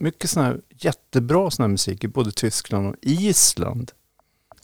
[0.00, 3.92] mycket sån här jättebra sån här musik i både Tyskland och Island.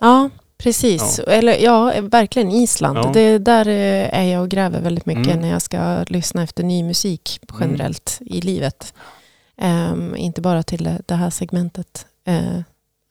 [0.01, 1.21] Ja, precis.
[1.27, 1.33] Ja.
[1.33, 2.99] Eller ja, verkligen Island.
[2.99, 3.11] Ja.
[3.15, 5.41] Det, där eh, är jag och gräver väldigt mycket mm.
[5.41, 8.33] när jag ska lyssna efter ny musik generellt mm.
[8.33, 8.95] i livet.
[9.63, 12.07] Um, inte bara till det här segmentet.
[12.29, 12.61] Uh,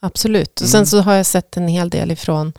[0.03, 0.61] Absolut.
[0.61, 0.85] Och sen mm.
[0.85, 2.53] så har jag sett en hel del ifrån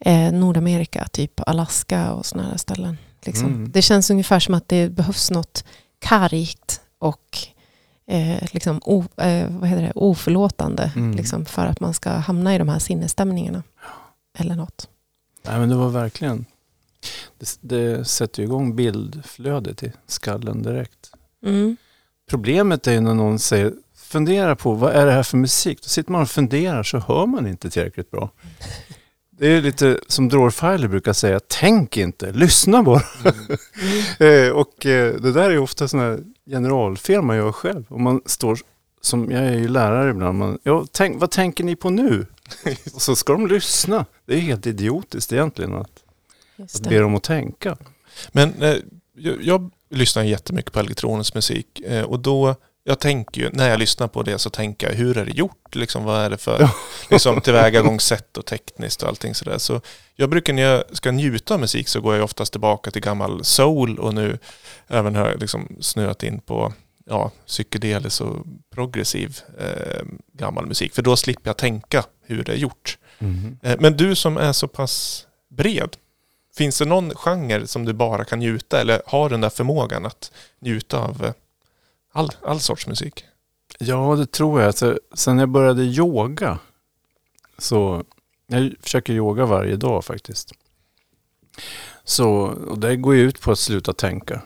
[0.00, 2.98] eh, Nordamerika, typ Alaska och sådana här ställen.
[3.22, 3.46] Liksom.
[3.46, 3.70] Mm.
[3.72, 5.64] Det känns ungefär som att det behövs något
[5.98, 7.38] kargt och
[8.06, 11.16] eh, liksom o, eh, vad heter det, oförlåtande mm.
[11.16, 13.62] liksom, för att man ska hamna i de här sinnesstämningarna.
[14.38, 14.88] Eller något.
[15.42, 16.46] Nej, men det var verkligen,
[17.38, 21.12] det, det sätter igång bildflödet i skallen direkt.
[21.46, 21.76] Mm.
[22.30, 23.72] Problemet är ju när någon säger
[24.14, 25.82] fundera på vad är det här för musik?
[25.82, 28.30] Då sitter man och funderar så hör man inte tillräckligt bra.
[29.38, 33.02] Det är lite som Dror brukar säga, tänk inte, lyssna bara.
[34.18, 34.56] Mm.
[34.56, 37.84] och eh, det där är ofta sådana generalfel man gör själv.
[37.88, 38.58] Och man står,
[39.00, 42.26] som jag är ju lärare ibland, man, ja, tänk, vad tänker ni på nu?
[42.94, 44.06] Och så ska de lyssna.
[44.26, 46.04] Det är helt idiotiskt egentligen att,
[46.74, 47.76] att be dem att tänka.
[48.32, 48.76] Men eh,
[49.16, 52.54] jag, jag lyssnar jättemycket på elektronisk musik eh, och då
[52.86, 55.74] jag tänker ju, när jag lyssnar på det så tänker jag, hur är det gjort?
[55.74, 56.68] Liksom, vad är det för
[57.10, 59.58] liksom, tillvägagångssätt och tekniskt och allting sådär.
[59.58, 59.80] Så
[60.16, 63.44] jag brukar när jag ska njuta av musik så går jag oftast tillbaka till gammal
[63.44, 64.38] soul och nu
[64.88, 66.72] även har jag liksom snöat in på
[67.04, 70.02] ja, psykedelisk och progressiv eh,
[70.32, 70.94] gammal musik.
[70.94, 72.98] För då slipper jag tänka hur det är gjort.
[73.18, 73.58] Mm.
[73.62, 75.96] Eh, men du som är så pass bred,
[76.56, 80.32] finns det någon genre som du bara kan njuta eller har den där förmågan att
[80.60, 81.32] njuta av eh,
[82.12, 83.24] all, all sorts musik?
[83.78, 84.66] Ja, det tror jag.
[84.66, 86.58] Alltså, sen jag började yoga
[87.58, 88.04] så
[88.46, 90.52] jag försöker yoga varje dag faktiskt.
[92.04, 92.28] Så,
[92.68, 94.42] och det går ju ut på att sluta tänka.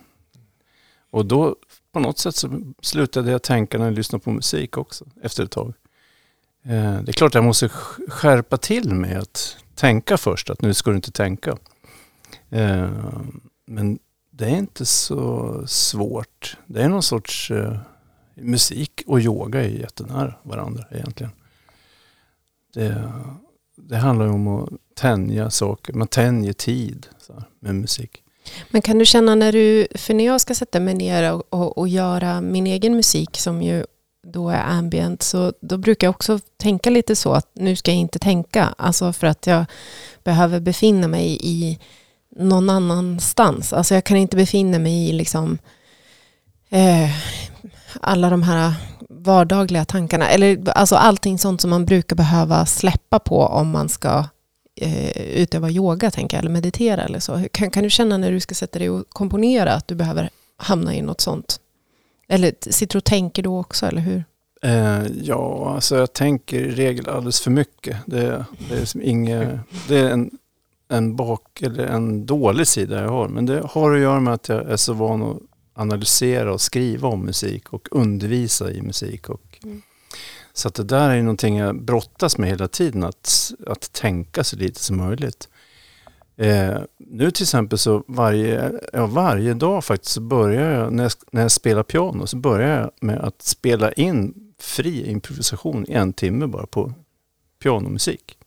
[1.10, 1.56] Och då
[1.92, 5.50] på något sätt så slutade jag tänka när jag lyssnade på musik också efter ett
[5.50, 5.74] tag.
[6.62, 7.68] Eh, det är klart jag måste
[8.08, 11.56] skärpa till mig att tänka först, att nu ska du inte tänka.
[12.50, 12.90] Eh,
[13.66, 13.98] men
[14.30, 16.56] det är inte så svårt.
[16.66, 17.78] Det är någon sorts eh,
[18.34, 21.32] musik och yoga är jättenära varandra egentligen.
[22.74, 23.12] Det,
[23.76, 25.92] det handlar om att tänja saker.
[25.92, 28.22] Man tänjer tid här, med musik.
[28.70, 31.78] Men kan du känna när du, för när jag ska sätta mig ner och, och,
[31.78, 33.84] och, göra min egen musik som ju
[34.26, 38.00] då är ambient, så då brukar jag också tänka lite så att nu ska jag
[38.00, 38.74] inte tänka.
[38.78, 39.64] Alltså för att jag
[40.24, 41.78] behöver befinna mig i
[42.36, 43.72] någon annanstans.
[43.72, 45.58] Alltså jag kan inte befinna mig i liksom,
[46.68, 47.10] eh,
[48.00, 48.72] alla de här
[49.08, 50.28] vardagliga tankarna.
[50.28, 54.24] Eller alltså allting sånt som man brukar behöva släppa på om man ska
[54.80, 57.44] eh, utöva yoga, tänker jag, eller meditera eller så.
[57.52, 60.94] Kan, kan du känna när du ska sätta dig och komponera att du behöver hamna
[60.94, 61.60] i något sånt?
[62.28, 64.24] Eller sitter du och tänker då också, eller hur?
[64.62, 67.96] Eh, ja, alltså jag tänker i regel alldeles för mycket.
[68.06, 69.58] Det, det är, liksom inget,
[69.88, 70.30] det är en
[70.88, 73.28] en bak eller en dålig sida jag har.
[73.28, 75.38] Men det har att göra med att jag är så van att
[75.74, 79.28] analysera och skriva om musik och undervisa i musik.
[79.28, 79.82] Och, mm.
[80.52, 84.56] Så att det där är någonting jag brottas med hela tiden, att, att tänka så
[84.56, 85.48] lite som möjligt.
[86.36, 91.12] Eh, nu till exempel så varje, ja, varje dag faktiskt så börjar jag, när jag,
[91.30, 96.12] när jag spelar piano, så börjar jag med att spela in fri improvisation i en
[96.12, 96.92] timme bara på
[97.62, 98.38] pianomusik.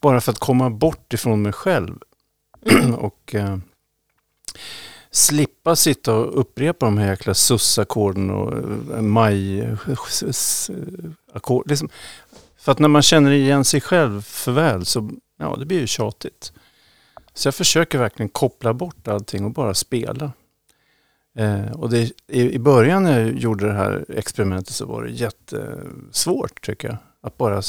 [0.00, 1.98] Bara för att komma bort ifrån mig själv
[2.98, 3.58] och eh,
[5.10, 9.88] slippa sitta och upprepa de här jäkla sussackorden och eh, maj-ackord.
[11.68, 11.88] Liksom.
[12.58, 15.86] För att när man känner igen sig själv för väl så ja, det blir ju
[15.86, 16.52] tjatigt.
[17.34, 20.32] Så jag försöker verkligen koppla bort allting och bara spela.
[21.38, 25.10] Eh, och det, i, i början när jag gjorde det här experimentet så var det
[25.10, 26.96] jättesvårt tycker jag.
[27.20, 27.62] Att bara...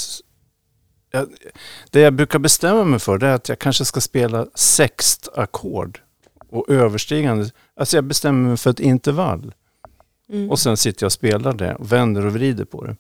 [1.12, 1.28] Jag,
[1.92, 6.00] det jag brukar bestämma mig för det är att jag kanske ska spela sext ackord
[6.50, 7.50] och överstigande.
[7.76, 9.54] Alltså jag bestämmer mig för ett intervall.
[10.30, 10.50] Mm.
[10.50, 12.96] Och sen sitter jag och spelar det och vänder och vrider på det.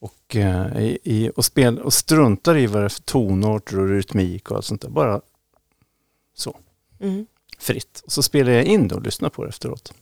[0.00, 4.50] Och, eh, i, och, spel, och struntar i vad det är för tonarter och rytmik
[4.50, 4.88] och allt sånt där.
[4.88, 5.20] Bara
[6.36, 6.56] så,
[7.00, 7.26] Mm.
[7.58, 8.02] fritt.
[8.04, 9.92] Och så spelar jag in det och lyssnar på det efteråt.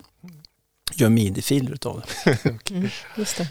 [0.94, 2.38] Gör midi-filer utav det.
[2.70, 2.88] Mm.
[3.16, 3.48] Just det.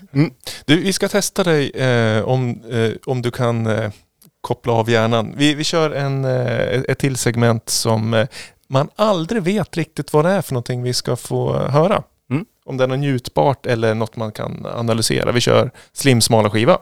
[0.65, 3.91] Du, vi ska testa dig eh, om, eh, om du kan eh,
[4.40, 5.34] koppla av hjärnan.
[5.36, 8.26] Vi, vi kör en, eh, ett till segment som eh,
[8.68, 12.02] man aldrig vet riktigt vad det är för någonting vi ska få höra.
[12.30, 12.44] Mm.
[12.64, 15.32] Om det är något njutbart eller något man kan analysera.
[15.32, 16.78] Vi kör Slim smala skiva.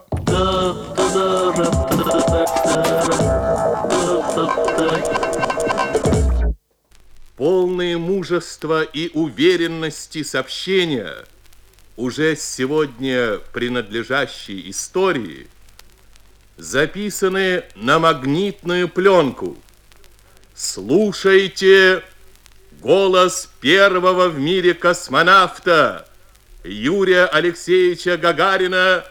[7.37, 11.13] полные мужества и уверенности сообщения,
[11.95, 15.47] уже сегодня принадлежащей истории,
[16.60, 19.56] записаны на магнитную пленку.
[20.54, 22.02] Слушайте
[22.80, 26.06] голос первого в мире космонавта
[26.62, 29.04] Юрия Алексеевича Гагарина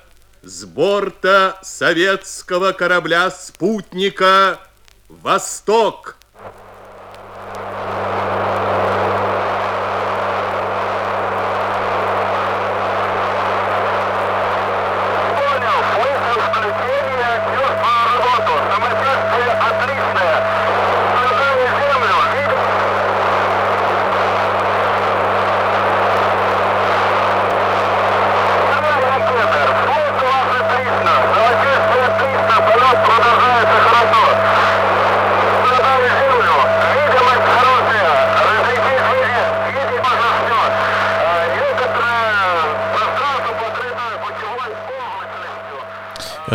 [0.43, 4.59] с борта советского корабля «Спутника
[5.07, 6.18] Восток».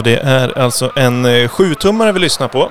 [0.05, 2.63] Det är alltså en eh, sjutummare vi lyssnar på.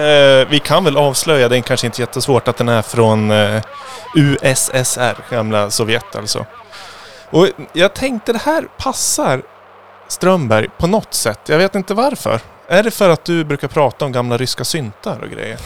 [0.00, 3.62] eh, vi kan väl avslöja, det är kanske inte jättesvårt, att den är från eh,
[4.14, 6.46] USSR, gamla Sovjet alltså.
[7.30, 9.42] Och jag tänkte det här passar
[10.08, 11.40] Strömberg på något sätt.
[11.46, 12.40] Jag vet inte varför.
[12.68, 15.58] Är det för att du brukar prata om gamla ryska syntar och grejer?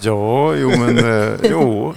[0.00, 1.94] Ja, jo men eh, jo.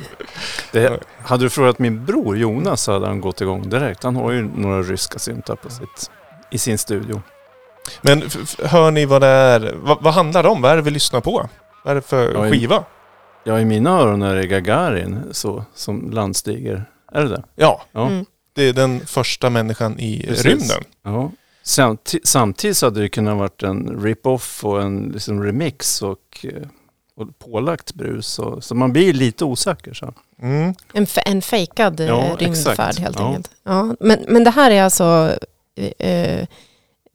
[0.72, 4.04] Det, hade du frågat min bror Jonas så hade han gått igång direkt.
[4.04, 6.12] Han har ju några ryska syntar på sitt,
[6.50, 7.22] i sin studio.
[8.06, 8.24] Men
[8.64, 9.74] hör ni vad det är?
[9.76, 10.62] Vad, vad handlar det om?
[10.62, 11.50] Vad är det vi lyssnar på?
[11.84, 12.84] Vad är det för Ja, i- skiva?
[13.44, 16.86] Ja, i mina öron är det Gagarin så, som landstiger.
[17.12, 17.44] Är det det?
[17.56, 18.08] Ja, Ja.
[18.08, 18.26] Mm.
[18.54, 20.46] det är den första människan i Precis.
[20.46, 20.84] rymden.
[21.04, 21.32] ja.
[21.64, 26.68] Samti- samtidigt så hade det kunnat varit en rip-off och en liksom remix och, eh,
[27.18, 28.40] och pålagt brus.
[28.40, 29.94] Och, så man blir lite osäker.
[29.94, 30.14] Så.
[30.42, 30.74] Mm.
[30.94, 33.00] En, en fejkad eh, Ja, rymdfärd exakt.
[33.00, 33.28] helt Ja.
[33.28, 33.52] enkelt.
[33.64, 35.36] Ja, men, men det här är alltså
[36.00, 36.48] eh,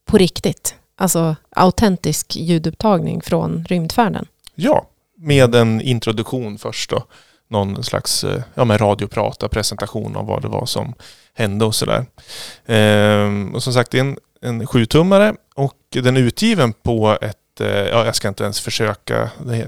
[0.05, 0.75] på riktigt.
[1.01, 4.27] Alltså autentisk ljudupptagning från rymdfärden.
[4.55, 4.87] Ja,
[5.17, 7.05] med en introduktion först då.
[7.49, 10.95] Någon slags eh, ja, med radioprata, presentation av vad det var som
[11.35, 12.07] hände och sådär.
[12.67, 17.61] Ehm, och som sagt, det är en, en sjutummare och den är utgiven på ett,
[17.61, 19.67] eh, ja jag ska inte ens försöka eh,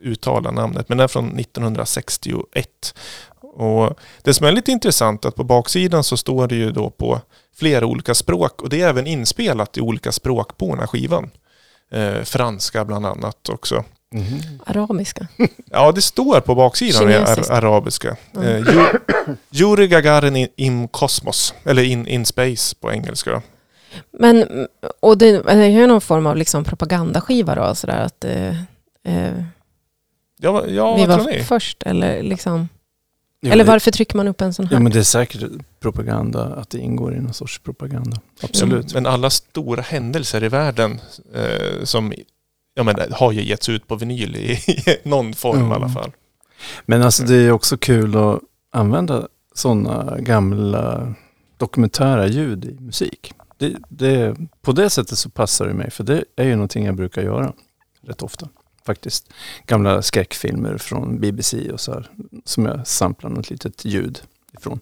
[0.00, 2.94] uttala namnet, men den är från 1961.
[3.54, 6.90] Och det som är lite intressant är att på baksidan så står det ju då
[6.90, 7.20] på
[7.56, 11.30] flera olika språk och det är även inspelat i olika språk på den här skivan.
[11.92, 13.84] Eh, franska bland annat också.
[14.66, 15.26] Arabiska.
[15.70, 18.16] Ja, det står på baksidan ar- arabiska.
[18.36, 18.66] Mm.
[18.68, 18.74] Eh,
[19.52, 23.42] Yuri Gagarin in, in Cosmos, eller in, in Space på engelska.
[24.18, 24.66] Men,
[25.00, 28.48] och det, det är ju någon form av liksom propagandaskiva då, sådär att eh,
[29.04, 29.34] eh,
[30.38, 32.68] Ja, ja vi var först, eller liksom,
[33.44, 34.76] Jo, eller det- varför trycker man upp en sån här?
[34.76, 35.42] Ja men det är säkert
[35.80, 38.20] propaganda, att det ingår i någon sorts propaganda.
[38.42, 38.94] Absolut.
[38.94, 41.00] Men alla stora händelser i världen
[41.34, 42.12] eh, som
[42.74, 45.72] ja, men, har ju getts ut på vinyl i, i någon form Mm.
[45.72, 46.12] i alla fall.
[46.86, 48.40] Men alltså det är också kul att
[48.72, 51.14] använda sådana gamla
[51.56, 53.32] dokumentära ljud i musik.
[53.58, 55.90] det, det, på det sättet så passar det mig.
[55.90, 57.52] För det är ju någonting jag brukar göra
[58.06, 58.48] rätt ofta.
[58.86, 59.32] Faktiskt.
[59.66, 62.10] Gamla skräckfilmer från BBC och så här.
[62.44, 64.20] Som jag samplar något litet ljud
[64.58, 64.80] ifrån.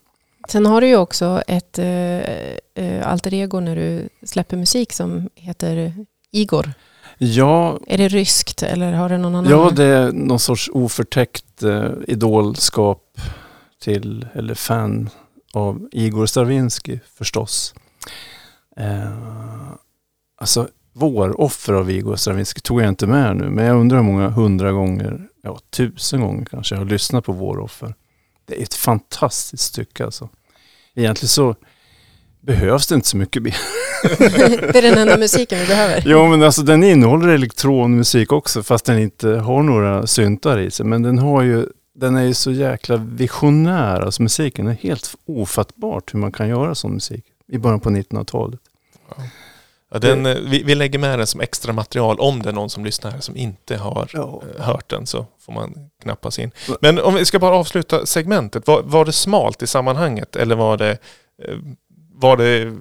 [0.48, 5.94] Sen har du ju också ett eh, alter ego när du släpper musik som heter
[6.30, 6.72] Igor.
[7.18, 9.50] Ja, Är det ryskt eller har det någon annan?
[9.50, 13.20] ja, det är någon sorts oförtäckt eh, idolskap
[13.80, 15.10] till, eller fan
[15.52, 17.74] av Igor Stravinsky förstås.
[18.76, 19.72] Eh,
[20.40, 24.04] alltså, vår offer av Igor Stravinsky tog jag inte med nu, men jag undrar hur
[24.04, 27.94] många hundra gånger, ja tusen gånger kanske, jag har lyssnat på vår offer.
[28.46, 30.28] Det är ett fantastiskt stycke alltså.
[30.94, 31.54] Egentligen så
[32.40, 33.56] behövs det inte så mycket mer.
[34.72, 36.02] det är den enda musiken vi behöver.
[36.06, 40.86] Jo men alltså den innehåller elektronmusik också fast den inte har några syntar i sig.
[40.86, 46.14] Men den har ju, den är ju så jäkla visionär, alltså musiken är helt ofattbart
[46.14, 48.60] hur man kan göra sån musik i början på 1900-talet.
[49.92, 52.70] Ja, den, eh, vi, vi lägger med den som extra material om det är någon
[52.70, 54.42] som lyssnar här som inte har Ja.
[54.58, 56.50] eh, hört den så får man knappa sig in.
[56.80, 58.66] Men om vi ska bara avsluta segmentet.
[58.66, 60.90] Var, var det smalt i sammanhanget eller var det,
[61.44, 61.56] eh,
[62.14, 62.78] var det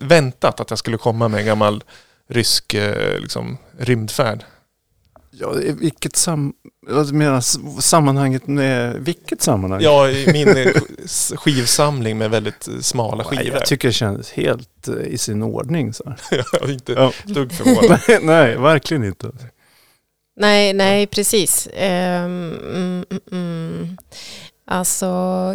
[0.00, 1.84] väntat att jag skulle komma med en gammal
[2.28, 2.76] rysk
[3.20, 4.44] liksom, rymdfärd?
[5.34, 6.52] Ja, i vilket sam...
[7.12, 7.40] Menar
[7.80, 9.80] sammanhanget med vilket sammanhang?
[9.82, 10.72] Ja, i min eh,
[11.36, 13.58] skivsamling med väldigt eh, smala Nej, skivor.
[13.58, 15.94] jag tycker det kändes helt eh, i sin ordning.
[15.94, 16.14] Så.
[16.30, 17.12] jag är inte Ja.
[17.24, 18.00] dugg förvånad.
[18.08, 19.30] nej, nej, verkligen inte.
[20.36, 21.68] Nej, nej, precis.
[21.74, 23.96] Ehm, mm, mm.
[24.64, 25.06] Alltså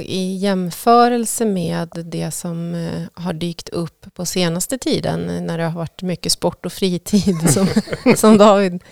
[0.03, 6.01] i jämförelse med det som har dykt upp på senaste tiden när det har varit
[6.01, 7.67] mycket sport och fritid som,
[8.15, 8.83] som David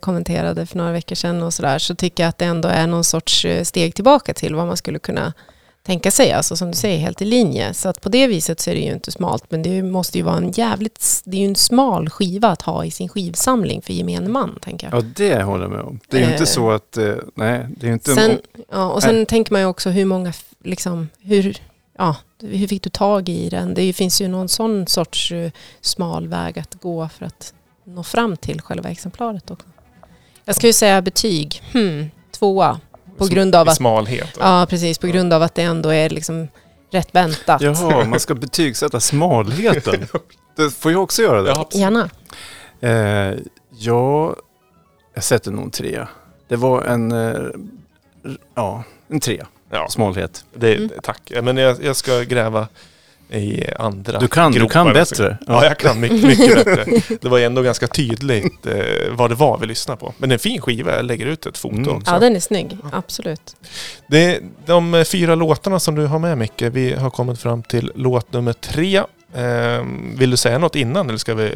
[0.00, 3.04] kommenterade för några veckor sedan och sådär så tycker jag att det ändå är någon
[3.04, 5.32] sorts eh, steg tillbaka till vad man skulle kunna
[5.82, 6.32] tänka sig.
[6.32, 7.74] Alltså som du säger, helt i linje.
[7.74, 10.24] Så att på det viset så är det ju inte smalt men det måste ju
[10.24, 13.92] vara en jävligt, det är ju en smal skiva att ha i sin skivsamling för
[13.92, 15.02] gemene man tänker jag.
[15.02, 16.00] Ja, det håller jag med om.
[16.08, 16.32] Det är ju Eh.
[16.32, 18.14] inte så att, eh, nej, det är inte...
[18.14, 18.38] Sen,
[18.70, 20.32] ja, och sen tänker man ju också hur många,
[20.64, 21.56] liksom, hur,
[21.98, 23.74] ja, hur fick du tag i den?
[23.74, 25.50] Det finns ju någon sån sorts eh,
[25.80, 27.54] smal väg att gå för att
[27.94, 29.66] nå fram till själva exemplaret också.
[30.44, 32.80] Jag ska ju säga betyg, hmm, tvåa.
[33.18, 34.38] På Som- grund av att, Smalhet.
[34.38, 34.60] va?
[34.60, 36.48] ja precis, på grund av att det ändå är liksom
[36.90, 37.62] rätt väntat.
[37.62, 40.06] Jaha, man ska betygsätta smalheten.
[40.56, 41.50] Det får jag också göra det?
[41.50, 41.68] Ja.
[41.72, 42.10] Gärna.
[42.80, 43.38] Eh,
[43.78, 44.36] ja,
[45.14, 46.08] jag sätter nog en trea.
[46.48, 47.40] Det var en, eh,
[48.54, 49.46] ja, en trea.
[49.70, 50.44] Ja, Smalhet.
[50.54, 50.90] det, Mm.
[51.02, 51.32] tack.
[51.42, 52.68] Men jag, jag ska gräva
[53.32, 55.14] i andra Du kan, du gropar kan också.
[55.22, 55.38] bättre.
[55.46, 57.16] Ja, jag kan mycket, mycket bättre.
[57.20, 58.74] Det var ändå ganska tydligt eh,
[59.10, 60.14] vad det var vi lyssnade på.
[60.18, 61.96] Men det är en fin skiva, jag lägger ut ett foto Mm.
[61.96, 62.12] också.
[62.12, 62.76] Ja, den är snygg.
[62.92, 63.56] Absolut.
[64.06, 67.92] Det, de eh, fyra låtarna som du har med Micke, vi har kommit fram till
[67.94, 68.96] låt nummer tre.
[69.34, 69.84] Eh,
[70.16, 71.52] vill du säga något innan eller ska vi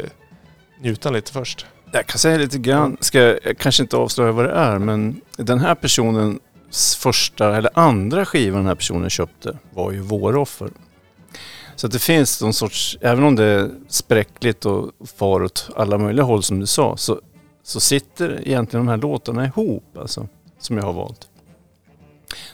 [0.81, 1.65] njuta lite först?
[1.91, 5.21] Jag kan säga lite grann, ska jag, jag kanske inte avslöja vad det är, men
[5.37, 10.69] den här personens första eller andra skiva den här personen köpte var ju Våroffer.
[11.75, 15.97] Så att det finns någon sorts, även om det är spräckligt och far åt alla
[15.97, 17.21] möjliga håll som du sa, så,
[17.63, 20.27] så sitter egentligen de här låtarna ihop, alltså,
[20.59, 21.27] som jag har valt.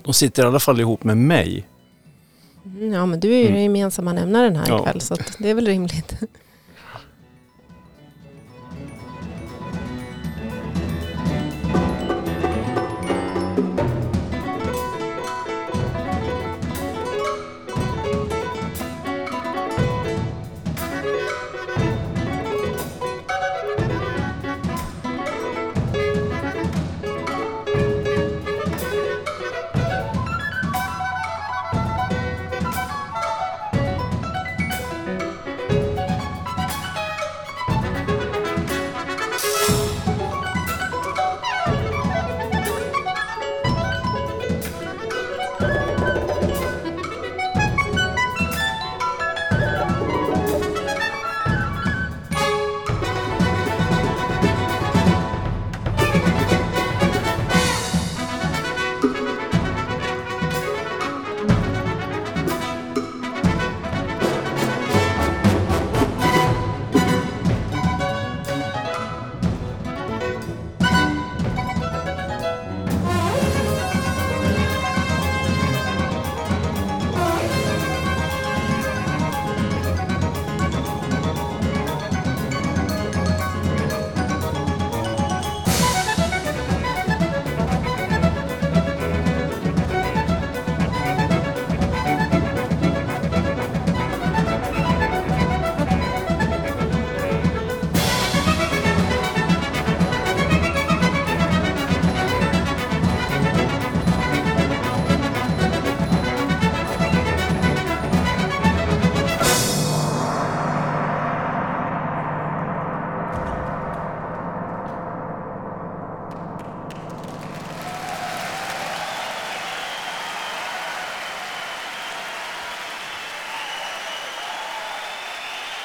[0.03, 1.67] De sitter i alla fall ihop med mig.
[2.65, 3.53] Mm, Ja, men du är ju Mm.
[3.53, 4.80] den gemensamma nämnaren här Ja.
[4.80, 6.13] ikväll, så att det är väl rimligt.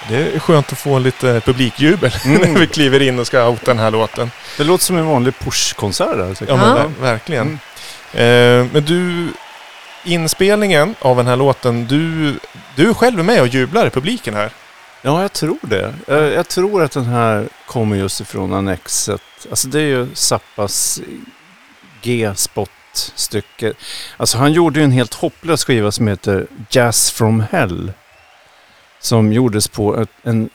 [0.08, 2.52] Det är skönt att få lite publikjubel Mm.
[2.52, 4.30] när vi kliver in och ska outa den här låten.
[4.58, 6.36] Det låter som en vanlig Push-konsert där.
[6.48, 6.84] Ja, men Ja.
[7.00, 7.58] verkligen.
[8.12, 8.60] Mm.
[8.66, 9.28] Eh, men du,
[10.04, 12.34] inspelningen av den här låten, du,
[12.76, 14.50] du är själv med och jublar i publiken här.
[15.02, 15.94] Ja, jag tror det.
[16.06, 19.20] Jag, jag tror att den här kommer just ifrån Annexet.
[19.50, 21.00] Alltså det är ju Zappas
[22.02, 23.72] G-spot-stycke.
[24.16, 27.92] Alltså han gjorde ju en helt hopplös skiva som heter Jazz from Hell.
[29.00, 30.50] Som gjordes på ett, en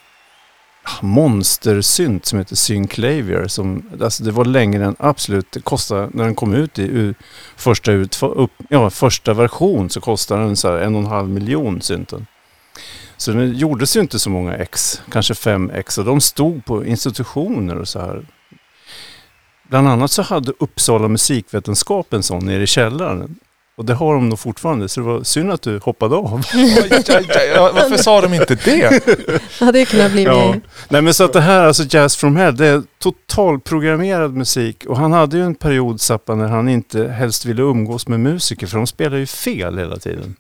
[1.02, 3.48] monstersynt som heter Synclavier.
[3.48, 7.14] Som, alltså det var längre än absolut, det kostade, när den kom ut i u,
[7.56, 11.30] första, ut, upp, ja, första version så kostade den så här en och en halv
[11.30, 12.28] miljon synten.
[13.18, 16.86] Så det gjordes ju inte så många ex, kanske fem ex och de stod på
[16.86, 18.26] institutioner och så här.
[19.70, 23.40] Bland annat så hade Uppsala musikvetenskap en sån nere i källaren.
[23.82, 26.32] Och det har de nog fortfarande, så det var synd att du hoppade av.
[27.74, 29.04] Varför sa de inte det?
[29.60, 30.56] hade ju kunnat bli Ja.
[30.90, 34.86] Nej men så att det här, alltså Jazz from Hell, det är totalprogrammerad musik.
[34.88, 38.68] Och han hade ju en period, Zappa, när han inte helst ville umgås med musiker,
[38.68, 40.36] för de spelar ju fel hela tiden.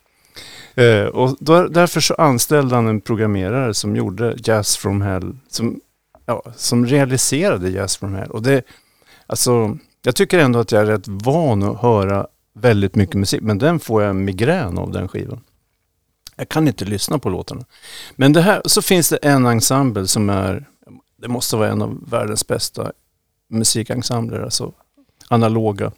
[0.75, 5.79] Eh, och då, därför så anställde han en programmerare som gjorde Jazz from Hell, som,
[6.25, 8.31] ja, som realiserade Jazz from Hell.
[8.31, 8.61] Och det,
[9.27, 13.58] alltså, jag tycker ändå att jag är rätt van att höra väldigt mycket musik, men
[13.58, 15.41] den får jag migrän av den skivan.
[16.36, 17.66] Jag kan inte lyssna på låtarna.
[18.16, 20.66] Men det här, så finns det en ensemble som är,
[21.18, 22.91] det måste vara en av världens bästa
[23.49, 24.74] musikensembler, alltså
[25.28, 25.91] analoga.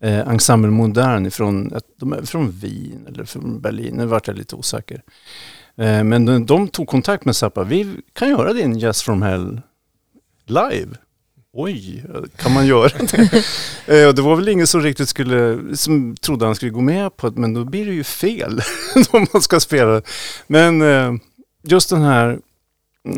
[0.00, 4.56] Eh, ensemble Modern från, de är från Wien eller från Berlin, nu vart jag lite
[4.56, 5.02] osäker.
[5.76, 9.60] Eh, men de, de tog kontakt med Zappa, vi kan göra din Jazz from Hell
[10.46, 10.96] live.
[11.52, 12.04] Oj,
[12.36, 13.44] kan man göra det?
[13.86, 17.16] Eh, och det var väl ingen som riktigt skulle, som trodde han skulle gå med
[17.16, 18.60] på det, men då blir det ju fel
[19.10, 20.02] om man ska spela.
[20.46, 21.12] Men eh,
[21.62, 22.38] just den här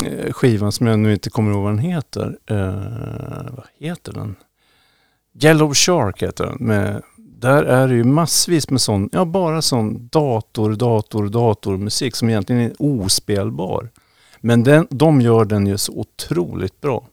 [0.04, 2.38] eh, skivan som jag nu inte kommer ihåg vad den heter.
[3.50, 4.36] Vad heter den?
[5.42, 6.56] Yellow Shark heter den.
[6.60, 12.28] Med, där är det ju massvis med sån, ja bara sån dator, dator, datormusik som
[12.28, 13.88] egentligen är ospelbar.
[14.40, 17.06] Men den, de gör den ju så otroligt bra.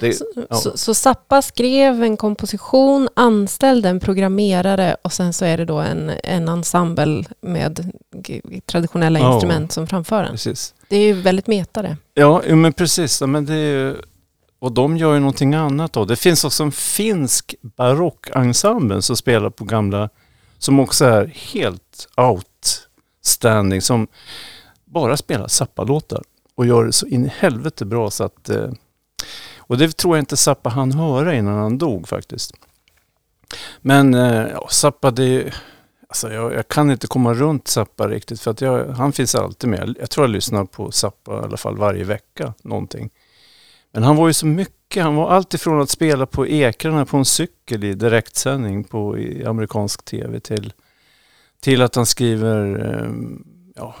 [0.00, 0.20] Det,
[0.50, 0.56] ja.
[0.56, 5.78] Så, så Zappa skrev en komposition, anställde en programmerare och sen så är det då
[5.78, 7.92] en, en ensemble med
[8.66, 9.32] traditionella Ja.
[9.34, 10.30] instrument som framför den.
[10.30, 10.74] Precis.
[10.88, 11.96] Det är ju väldigt meta det.
[12.14, 13.20] Ja, men precis.
[13.20, 13.96] Men det ju,
[14.58, 16.04] och de gör ju någonting annat då.
[16.04, 20.08] Det finns också en finsk barockensemble som spelar på gamla,
[20.58, 24.06] som också är helt outstanding, som
[24.84, 26.22] bara spelar Zappa-låtar
[26.56, 28.68] och gör det så in i helvete bra så att eh,
[29.66, 32.52] och det tror jag inte Zappa han höra innan han dog faktiskt.
[33.80, 35.54] Men eh, ja, Zappa det är
[36.14, 39.70] Alltså jag, jag kan inte komma runt Zappa riktigt för att jag, han finns alltid
[39.70, 39.96] med.
[40.00, 43.10] Jag tror jag lyssnar på Zappa i alla fall varje vecka någonting.
[43.92, 45.02] Men han var ju så mycket.
[45.02, 50.04] Han var alltifrån att spela på ekrarna på en cykel i direktsändning på i amerikansk
[50.04, 50.72] tv till,
[51.60, 53.10] till att han skriver eh,
[53.76, 53.94] ja,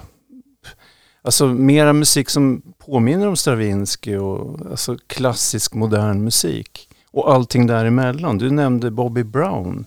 [1.24, 6.88] alltså mera musik som påminner om Stravinsky och alltså klassisk modern musik.
[7.10, 8.38] Och allting däremellan.
[8.38, 9.86] Du nämnde Bobby Brown.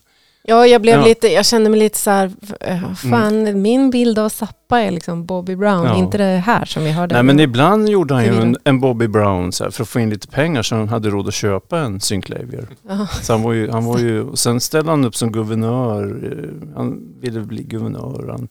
[0.50, 1.06] Ja, jag, blev Ja.
[1.06, 5.26] lite, jag kände mig lite så här, eh, fan, min bild av Zappa är liksom
[5.26, 5.98] Bobby Brown, Ja.
[5.98, 7.16] inte det här som vi hörde.
[7.16, 10.00] Nej men ibland gjorde han ju en, en Bobby Brown så här, för att få
[10.00, 12.68] in lite pengar så han hade råd att köpa en Synclavier.
[12.90, 13.08] Ja.
[13.22, 17.14] Så han var ju, han var ju, sen ställde han upp som guvernör, eh, han
[17.22, 18.28] ville bli guvernör.
[18.30, 18.48] Han,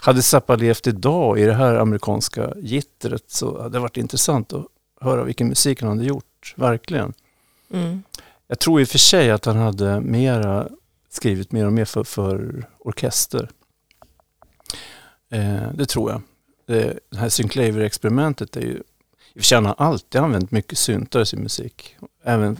[0.00, 4.66] hade Zappa levt idag i det här amerikanska gittret så hade det varit intressant att
[5.00, 7.12] höra vilken musik han hade gjort, verkligen.
[7.74, 8.02] Mm.
[8.48, 10.68] Jag tror i och för sig att han hade mera,
[11.10, 13.50] skrivit mer och mer för, för orkester.
[15.30, 16.22] Eh, det tror jag.
[16.66, 18.82] Det, det här Synclaver-experimentet är ju,
[19.34, 21.96] i och har alltid använt mycket syntar i sin musik.
[22.24, 22.56] Även,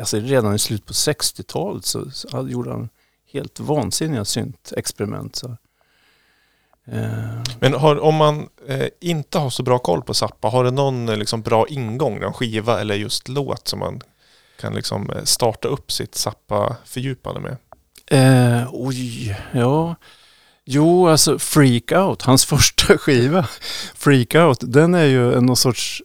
[0.00, 2.88] alltså redan i slutet på 60-talet så, så gjorde han
[3.32, 5.36] helt vansinniga syntexperiment.
[5.36, 5.56] Så.
[6.84, 10.70] Eh, Men har, om man eh, inte har så bra koll på Zappa, har det
[10.70, 14.00] någon eh, liksom, bra ingång, någon skiva eller just låt som man
[14.60, 17.56] kan liksom, eh, starta upp sitt Zappa-fördjupande med?
[18.12, 19.96] Eh, oj, ja.
[20.64, 23.46] Jo, alltså Freak Out, hans första skiva,
[23.94, 26.02] Freak Out, den är ju en någon sorts,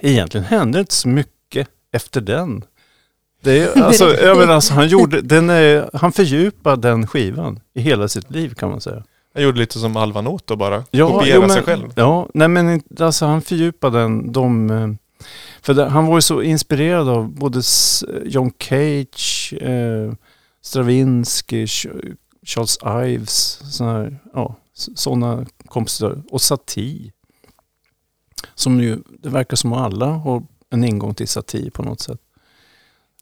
[0.00, 2.64] egentligen hände inte så mycket efter den.
[3.42, 7.80] Det är, alltså, jag menar, alltså, han, gjorde, den är, han fördjupade den skivan i
[7.80, 9.02] hela sitt liv kan man säga.
[9.34, 11.92] Jag gjorde lite som Alva Noto bara, Ja, kopiera jo, men- sig själv.
[11.94, 14.88] Ja, nej men alltså, han fördjupade den, de, eh,
[15.62, 17.62] för det, han var ju så inspirerad av både
[18.24, 20.12] John Cage, eh,
[20.62, 26.22] Stravinsky, Ch- Charles Ives, såna här, ja, s- sådana kompositörer.
[26.30, 27.12] Och Satie.
[28.54, 32.20] Som ju, det verkar som att alla har en ingång till satir på något sätt.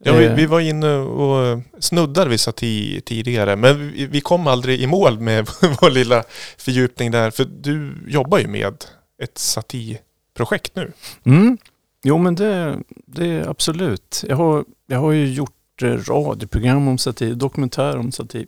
[0.00, 4.46] Ja, vi, Eh, vi var inne och snuddade vid satir tidigare, men vi, vi kom
[4.46, 5.48] aldrig i mål med
[5.80, 6.24] vår lilla
[6.58, 7.30] fördjupning där.
[7.30, 8.74] För du jobbar ju med
[9.22, 10.92] ett satirprojekt nu.
[11.24, 11.58] Mm.
[12.04, 14.24] Jo men det, det är absolut.
[14.28, 18.46] Jag har, jag har ju gjort gjort radioprogram om satir, dokumentär om satir.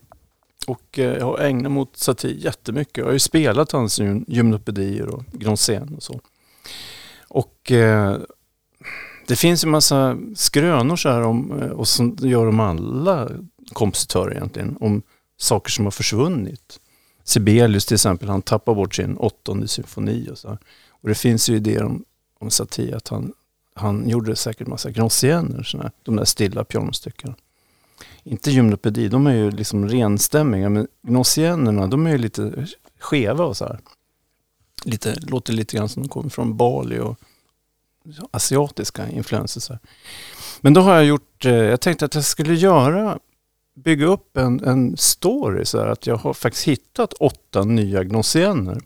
[0.66, 2.96] Och eh, jag har ägnat mot satir jättemycket.
[2.96, 6.20] Jag har ju spelat hans gymnopedier och Gronsen och så.
[7.28, 8.16] Och eh,
[9.26, 13.28] det finns ju massa skrönor så här om, eh, och som gör de alla
[13.72, 15.02] kompositörer egentligen, om
[15.36, 16.80] saker som har försvunnit.
[17.24, 20.48] Sibelius till exempel, han tappar bort sin åttonde symfoni och så.
[20.48, 20.58] här.
[20.90, 22.04] Och det finns ju idéer om,
[22.38, 23.32] om satir att han,
[23.74, 27.34] han gjorde säkert massa gransienner, såna de där stilla pianostyckena.
[28.22, 32.66] Inte gymnopedi, de är ju liksom renstämmiga, men gnossiennerna de är ju lite
[32.98, 33.78] skeva och så här.
[34.84, 37.20] Lite, låter lite grann som de kommer från Bali och
[38.30, 39.60] asiatiska influenser.
[39.60, 39.80] Så här.
[40.60, 43.18] Men då har jag gjort, eh, jag tänkte att jag skulle göra,
[43.74, 48.80] bygga upp en, en story så här, att jag har faktiskt hittat åtta nya gnossienner.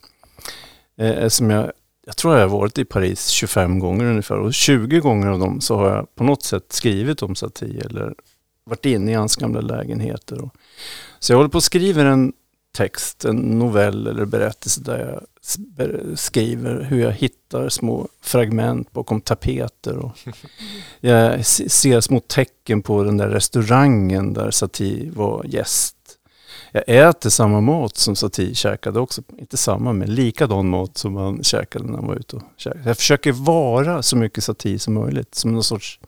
[0.97, 1.73] Eh, som jag,
[2.07, 5.61] jag tror jag har varit i Paris 25 gånger ungefär och 20 gånger av dem
[5.61, 8.15] så har jag på något sätt skrivit om satir eller
[8.65, 10.43] varit inne i hans gamla lägenheter.
[10.43, 10.55] Och,
[11.19, 12.33] så jag håller på och skriver en
[12.77, 15.23] text, en novell eller berättelse där jag
[16.19, 19.97] skriver hur jag hittar små fragment bakom tapeter.
[19.97, 20.19] Och
[21.01, 25.94] jag se- ser små tecken på den där restaurangen där Satie var gäst.
[26.77, 29.23] Jag äter samma mat som Satie käkade också.
[29.39, 32.85] Inte samma, men likadan mat som han käkade när han var ute och käkade.
[32.87, 35.35] Jag försöker vara så mycket Satie som möjligt.
[35.35, 36.01] Som någon sorts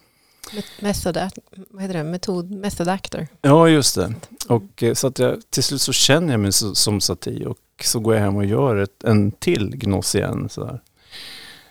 [0.52, 1.30] Met- Method,
[1.70, 2.04] vad heter det?
[2.04, 3.26] Metod, method actor.
[3.42, 4.14] Ja, just det.
[4.48, 7.58] Och eh, så att jag, till slut så känner jag mig så, som Satie och
[7.82, 10.48] så går jag hem och gör ett, en till gnoss igen.
[10.48, 10.80] Så.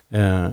[0.10, 0.48] Eh,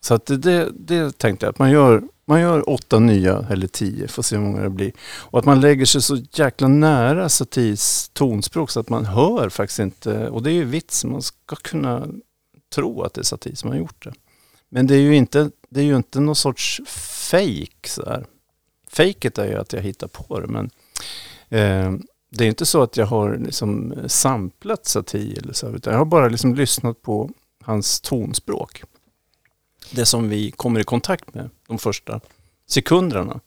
[0.00, 3.66] så att det, det, det tänkte jag, att man gör, man gör åtta nya eller
[3.66, 4.92] tio, får se hur många det blir.
[5.00, 9.78] Och att man lägger sig så jäkla nära Satis tonspråk så att man hör faktiskt
[9.78, 12.06] inte, och det är ju vits, man ska kunna
[12.74, 14.12] tro att det är Satie som har gjort det.
[14.68, 16.80] Men det är ju inte, det är ju inte någon sorts
[17.30, 18.26] fake så här.
[18.90, 20.70] Fejket är ju att jag hittar på det, men
[21.48, 21.92] eh,
[22.30, 26.06] det är inte så att jag har liksom samplat Satie eller så, utan jag har
[26.06, 27.30] bara liksom lyssnat på
[27.64, 28.82] hans tonspråk.
[29.90, 32.20] Det som vi kommer i kontakt med de första
[32.68, 33.40] sekunderna.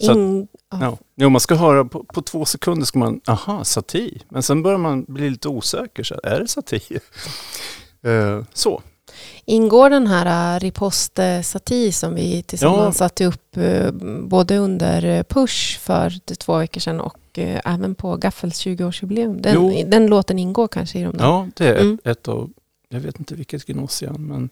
[0.00, 0.78] Så att- In, ja.
[0.80, 0.98] Ja.
[1.16, 4.20] Jo, man ska höra på, på två sekunder ska man, aha, Satie.
[4.28, 7.00] Men sen börjar man bli lite osäker, så är det Satie?
[8.02, 8.82] eh, så.
[9.44, 13.90] Ingår den här äh, riposte satir som vi tillsammans satte upp eh,
[14.22, 19.40] både under Push för två veckor sedan och eh, även på Gaffels 20-årsjubileum.
[19.40, 21.24] Den, den låten ingår kanske i de där.
[21.24, 21.98] Ja, det är Mm.
[22.04, 22.50] ett, ett av,
[22.88, 24.50] jag vet inte vilket Gnossian, men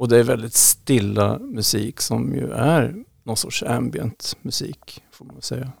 [0.00, 2.94] och det är väldigt stilla musik som ju är
[3.24, 5.72] någon sorts ambient musik, får man säga.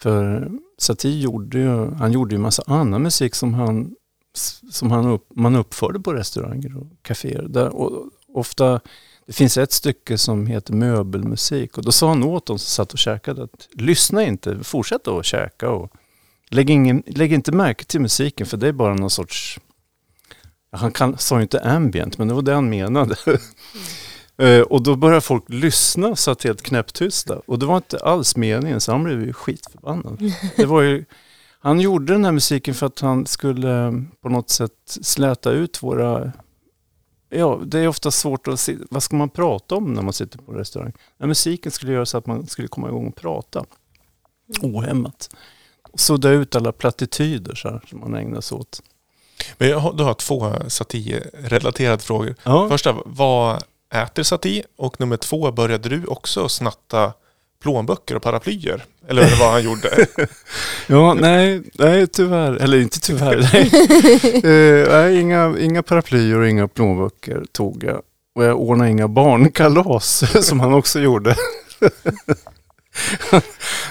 [0.00, 3.94] För Satie gjorde ju, han gjorde ju massa annan musik som han,
[4.70, 7.42] som han upp, man uppförde på restauranger och kaféer.
[7.42, 8.80] Där, och ofta,
[9.26, 12.92] det finns ett stycke som heter möbelmusik och då sa han åt de som satt
[12.92, 15.92] och käkade att lyssna inte, fortsätt att käka och
[16.48, 19.60] lägg, ingen, lägg inte märke till musiken för det är bara någon sorts,
[20.76, 23.16] han kan, sa ju inte ambient men det var det han menade.
[24.38, 27.40] Eh, och då började folk lyssna och satt helt knäpptysta.
[27.46, 30.32] Och det var inte alls meningen så han blev ju skitförbannad.
[30.56, 31.04] Det var ju,
[31.60, 35.82] han gjorde den här musiken för att han skulle eh, på något sätt släta ut
[35.82, 36.32] våra...
[37.28, 40.38] Ja, det är ofta svårt att se, vad ska man prata om när man sitter
[40.38, 40.92] på restaurang?
[41.18, 43.64] Ja, musiken skulle göra så att man skulle komma igång och prata
[44.62, 45.30] ohämmat.
[45.94, 48.82] Sudda ut alla plattityder så här, som man ägnar sig åt.
[49.58, 52.34] Men jag har, du har två satirrelaterade frågor.
[52.42, 52.68] Ja.
[52.68, 53.62] Första, vad
[53.94, 54.64] äter satir?
[54.76, 57.12] Och nummer två, började du också snatta
[57.62, 58.84] plånböcker och paraplyer?
[59.08, 60.06] Eller vad han gjorde?
[60.86, 62.52] Ja, nej, nej tyvärr.
[62.56, 63.48] Eller inte tyvärr.
[63.52, 63.70] Nej,
[64.82, 68.02] Eh, nej inga, inga paraplyer och inga plånböcker tog jag.
[68.34, 71.36] Och jag ordnade inga barnkalas som han också gjorde.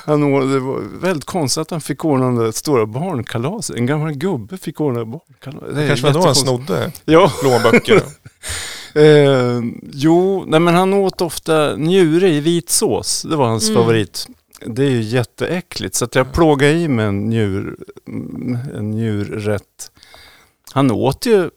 [0.06, 3.76] Han ordnade, det var väldigt konstigt att han fick ordna det stora barnkalaset.
[3.76, 5.76] En gammal gubbe fick ordna barnkalas.
[5.76, 8.02] Det Kanske var då han snodde Ja, plånböcker.
[8.98, 9.62] Eh,
[9.94, 13.22] jo, nej men han åt ofta njure i vit sås.
[13.30, 13.82] Det var hans Mm.
[13.82, 14.28] favorit.
[14.66, 17.76] Det är ju jätteäckligt så att jag plågade i mig en, njur,
[18.76, 19.92] en njurrätt.
[20.74, 21.50] Han åt ju,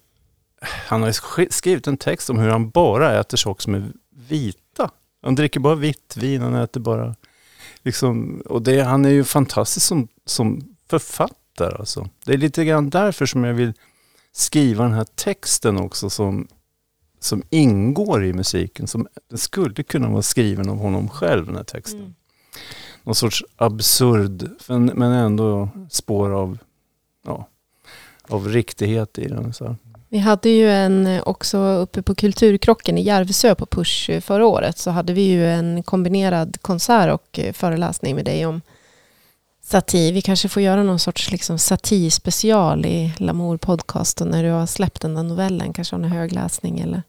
[0.88, 3.92] han har sk- skrivit en text om hur han bara äter saker som är
[4.28, 4.90] vita.
[5.22, 7.14] Han dricker bara vitt vin, han äter bara
[7.88, 12.08] liksom, och det, han är ju fantastisk som, som författare alltså.
[12.24, 13.72] Det är lite grann därför som jag vill
[14.32, 16.48] skriva den här texten också som
[17.20, 18.86] som ingår i musiken.
[18.86, 22.00] Som, den skulle kunna vara skriven av honom själv den här texten.
[22.00, 22.14] Mm.
[23.02, 26.58] Någon sorts absurd men, ändå spår av,
[27.24, 27.48] ja,
[28.28, 29.52] av riktighet i den.
[29.52, 29.76] Så.
[30.08, 34.46] Vi hade ju en eh, också uppe på Kulturkrocken i Järvsö på Push eh, förra
[34.46, 38.60] året så hade vi ju en kombinerad konsert och eh, föreläsning med dig om
[39.62, 40.12] satir.
[40.12, 44.66] Vi kanske får göra någon sorts liksom satirspecial i Lamour podcast och när du har
[44.66, 47.02] släppt den där novellen, kanske har en högläsning eller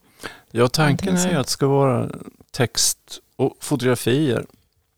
[0.52, 2.10] Ja, tanken är ju att det ska vara
[2.52, 2.98] text
[3.36, 4.46] och fotografier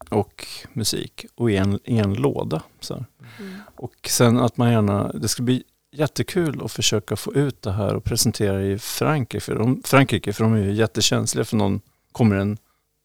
[0.09, 2.61] och musik och i en, i en låda.
[2.79, 2.93] Så.
[2.93, 3.05] här.
[3.75, 7.95] Och sen att man gärna, det ska bli jättekul att försöka få ut det här
[7.95, 9.39] och presentera i Frankrike.
[9.39, 11.81] För de, Frankrike, för de är ju jättekänsliga för någon,
[12.11, 12.57] kommer en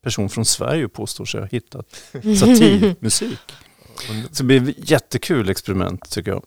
[0.05, 3.39] person från Sverige och påstår sig ha hittat satirmusik.
[4.31, 6.43] Så det blir ett jättekul experiment tycker jag.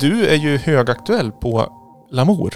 [0.00, 1.72] Du är ju högaktuell på
[2.10, 2.54] Lamour.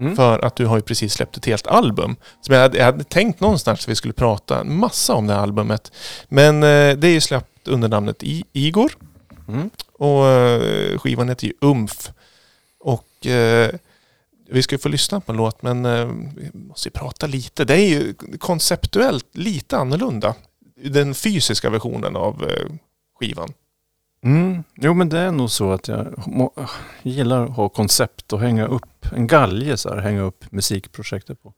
[0.00, 0.16] Mm.
[0.16, 2.16] För att du har ju precis släppt ett helt album.
[2.40, 5.34] Som jag hade, jag hade tänkt någonstans att vi skulle prata en massa om det
[5.34, 5.92] här albumet.
[6.28, 8.92] Men eh, det är ju släppt under namnet I, Igor.
[9.48, 9.70] Mm.
[10.02, 12.10] Och eh, skivan heter ju Umf.
[12.78, 13.70] Och eh,
[14.48, 17.64] vi ska ju få lyssna på en låt men eh, vi måste ju prata lite.
[17.64, 20.34] Det är ju konceptuellt lite annorlunda.
[20.76, 22.72] Den fysiska versionen av eh,
[23.18, 23.52] skivan.
[24.24, 24.64] Mm.
[24.74, 26.52] Jo men det är nog så att jag må,
[27.02, 31.52] gillar att ha koncept och hänga upp en galge så här, hänga upp musikprojektet på.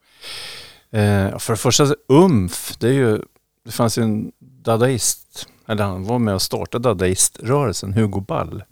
[0.91, 3.23] Eh, för det första, UMF, det är ju,
[3.65, 8.63] det fanns ju en dadaist, eller han var med och startade dadaiströrelsen, Hugo Ball.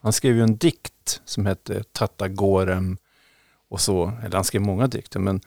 [0.00, 2.96] Han skrev ju en dikt som hette Tatta Gorem
[3.70, 5.40] och så, eller han skrev många dikter men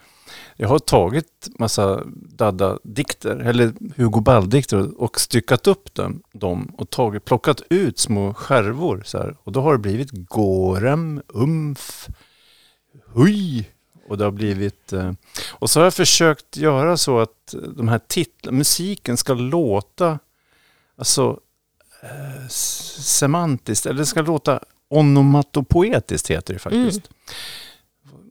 [0.55, 2.03] jag har tagit massa
[2.35, 9.01] Dada-dikter, eller Hugo Ball-dikter och styckat upp dem, dem och tagit, plockat ut små skärvor
[9.05, 9.35] så här.
[9.43, 12.07] Och då har det blivit Gorem, Umf,
[13.13, 13.69] Huj.
[14.07, 14.93] och det har blivit...
[14.93, 15.11] Eh,
[15.49, 20.19] och så har jag försökt göra så att de här titlarna, musiken ska låta
[21.01, 21.39] alltså
[22.03, 27.01] eh, semantiskt, eller det ska låta onomatopoetiskt heter det faktiskt.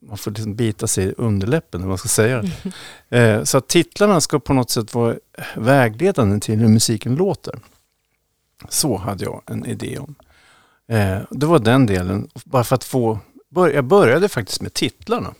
[0.02, 2.72] Man får liksom bita sig i underläppen när man ska säga det.
[3.18, 5.16] Eh, så att titlarna ska på något sätt vara
[5.56, 7.58] vägledande till hur musiken låter.
[8.68, 10.14] Så hade jag en idé om.
[10.88, 13.18] Eh, det var den delen, bara för att få...
[13.48, 15.34] Bör, jag började faktiskt med titlarna.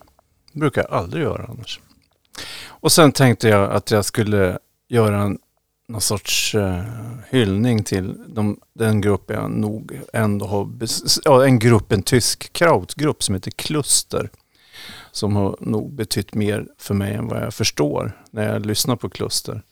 [0.52, 1.80] Det brukar jag aldrig göra annars.
[2.66, 4.58] Och sen tänkte jag att jag skulle
[4.88, 5.38] göra en,
[5.90, 6.82] någon sorts uh,
[7.30, 10.68] hyllning till de, den grupp jag nog ändå har...
[11.24, 14.30] Ja, en grupp, en tysk krautgrupp som heter Kluster
[15.12, 19.08] som har nog betytt mer för mig än vad jag förstår när jag lyssnar på
[19.08, 19.62] Kluster.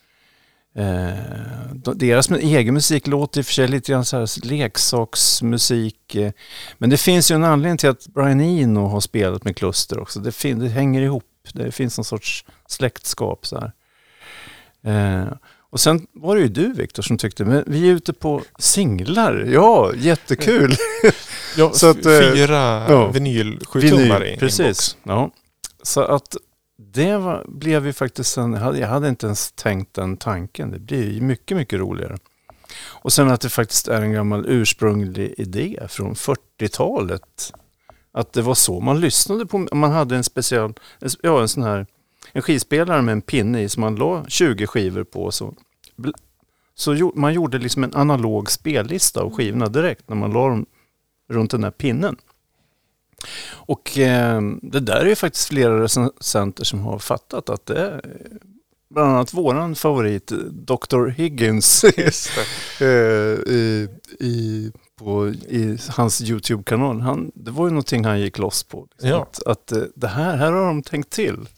[0.74, 6.14] Eh, deras egen musik låter i och för sig lite grann så här leksaksmusik.
[6.14, 6.32] Eh,
[6.78, 10.20] men det finns ju en anledning till att Brian Eno har spelat med Kluster också.
[10.20, 11.24] Det, fin- det hänger ihop.
[11.54, 13.72] Det finns någon sorts släktskap så här.
[14.82, 15.32] Eh,
[15.70, 19.44] och sen var det ju du Viktor som tyckte, men vi är ute på singlar.
[19.52, 20.74] Ja, jättekul.
[21.56, 23.10] Ja, Så att, eh, fyra ja.
[23.10, 24.36] vinyl 7-tummare i.
[24.36, 24.96] Precis.
[25.02, 25.30] Ja.
[25.82, 26.36] Så att
[26.92, 30.70] det var, blev ju faktiskt en, jag hade, jag hade inte ens tänkt den tanken.
[30.70, 32.16] Det blir ju mycket, mycket roligare.
[32.86, 37.52] Och sen att det faktiskt är en gammal ursprunglig idé från 40-talet.
[38.12, 40.74] Att det var så man lyssnade på, man hade en speciell,
[41.22, 41.86] ja en sån här,
[42.38, 45.30] en skivspelare med en pinne i som man la 20 skivor på.
[45.30, 45.54] Så,
[46.74, 50.66] så man gjorde liksom en analog spellista av skivorna direkt när man la dem
[51.28, 52.16] runt den här pinnen.
[53.50, 58.00] Och eh, det där är ju faktiskt flera recensenter som har fattat att det är
[58.90, 61.08] bland annat våran favorit Dr.
[61.08, 61.84] Higgins
[62.80, 63.88] eh, i,
[64.20, 67.00] i, på, i hans YouTube-kanal.
[67.00, 68.86] Han, det var ju någonting han gick loss på.
[68.90, 69.10] Liksom.
[69.10, 69.22] Ja.
[69.22, 71.48] Att, att eh, det här, här har de tänkt till.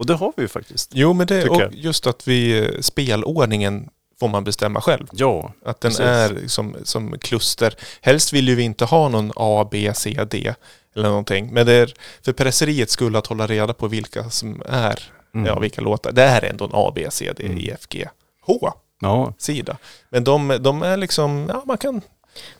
[0.00, 0.90] Och det har vi ju faktiskt.
[0.94, 1.74] Jo, men det och jag.
[1.74, 3.88] just att vi eh, spelordningen
[4.20, 5.06] får man bestämma själv.
[5.12, 6.00] Ja, Att den Precis.
[6.06, 7.74] är som, som kluster.
[8.00, 10.54] Helst vill ju vi inte ha någon A, B, C, D
[10.96, 11.52] eller någonting.
[11.52, 11.94] Men det är
[12.24, 15.02] för presseriets skull att hålla reda på vilka som är,
[15.34, 15.46] Mm.
[15.46, 16.12] ja vilka låtar.
[16.12, 17.58] Det här är ändå en A, B, C, D, Mm.
[17.58, 18.08] E, F, G,
[18.42, 19.34] H ja.
[19.38, 19.76] sida.
[20.08, 22.00] Men de, de är liksom, ja man kan,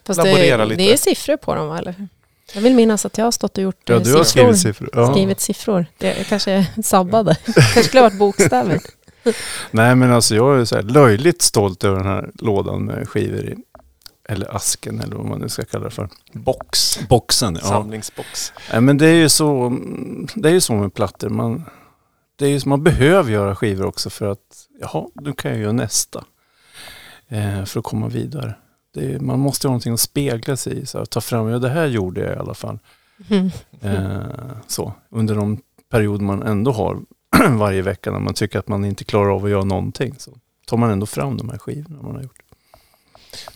[0.06, 0.82] Fast Laborera det, lite.
[0.82, 2.08] det är siffror på dem, eller?
[2.54, 4.52] Jag vill minnas att jag har stått och gjort ja eh, du har siffror.
[4.54, 4.90] skrivit siffror.
[4.92, 5.12] Ja.
[5.12, 5.86] Skrivit siffror.
[5.98, 7.36] Det jag kanske sabbade.
[7.44, 8.80] kanske skulle ha varit bokstäver.
[9.70, 13.44] Nej men alltså jag är så här löjligt stolt över den här lådan med skivor
[13.44, 13.56] i.
[14.28, 16.08] Eller asken eller vad man nu ska kalla det för.
[16.32, 17.68] box, Boxen, ja.
[17.68, 18.52] samlingsbox.
[18.72, 19.78] Nej, men det är ju så,
[20.34, 21.28] det är ju så med plattor.
[21.28, 21.64] Man,
[22.38, 24.38] det är ju, så- man behöver göra skivor också för att,
[24.80, 26.24] jaha, nu kan jag göra nästa.
[27.28, 28.54] Eh, för att komma vidare.
[28.94, 30.86] Det man måste ha någonting att spegla sig i.
[30.86, 32.78] Så här, ta fram, ja det här gjorde jag i alla fall.
[33.28, 33.50] Mm.
[33.80, 35.58] Eh, så, under de
[35.90, 37.00] period man ändå har
[37.58, 40.14] varje vecka när man tycker att man inte klarar av att göra någonting.
[40.18, 40.30] Så
[40.66, 42.42] tar man ändå fram de här skivorna man har gjort.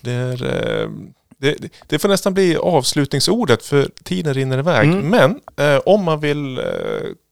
[0.00, 0.90] Det, är, eh,
[1.38, 1.56] det,
[1.86, 4.88] det får nästan bli avslutningsordet för tiden rinner iväg.
[4.88, 5.08] Mm.
[5.08, 6.64] Men eh, om man vill eh,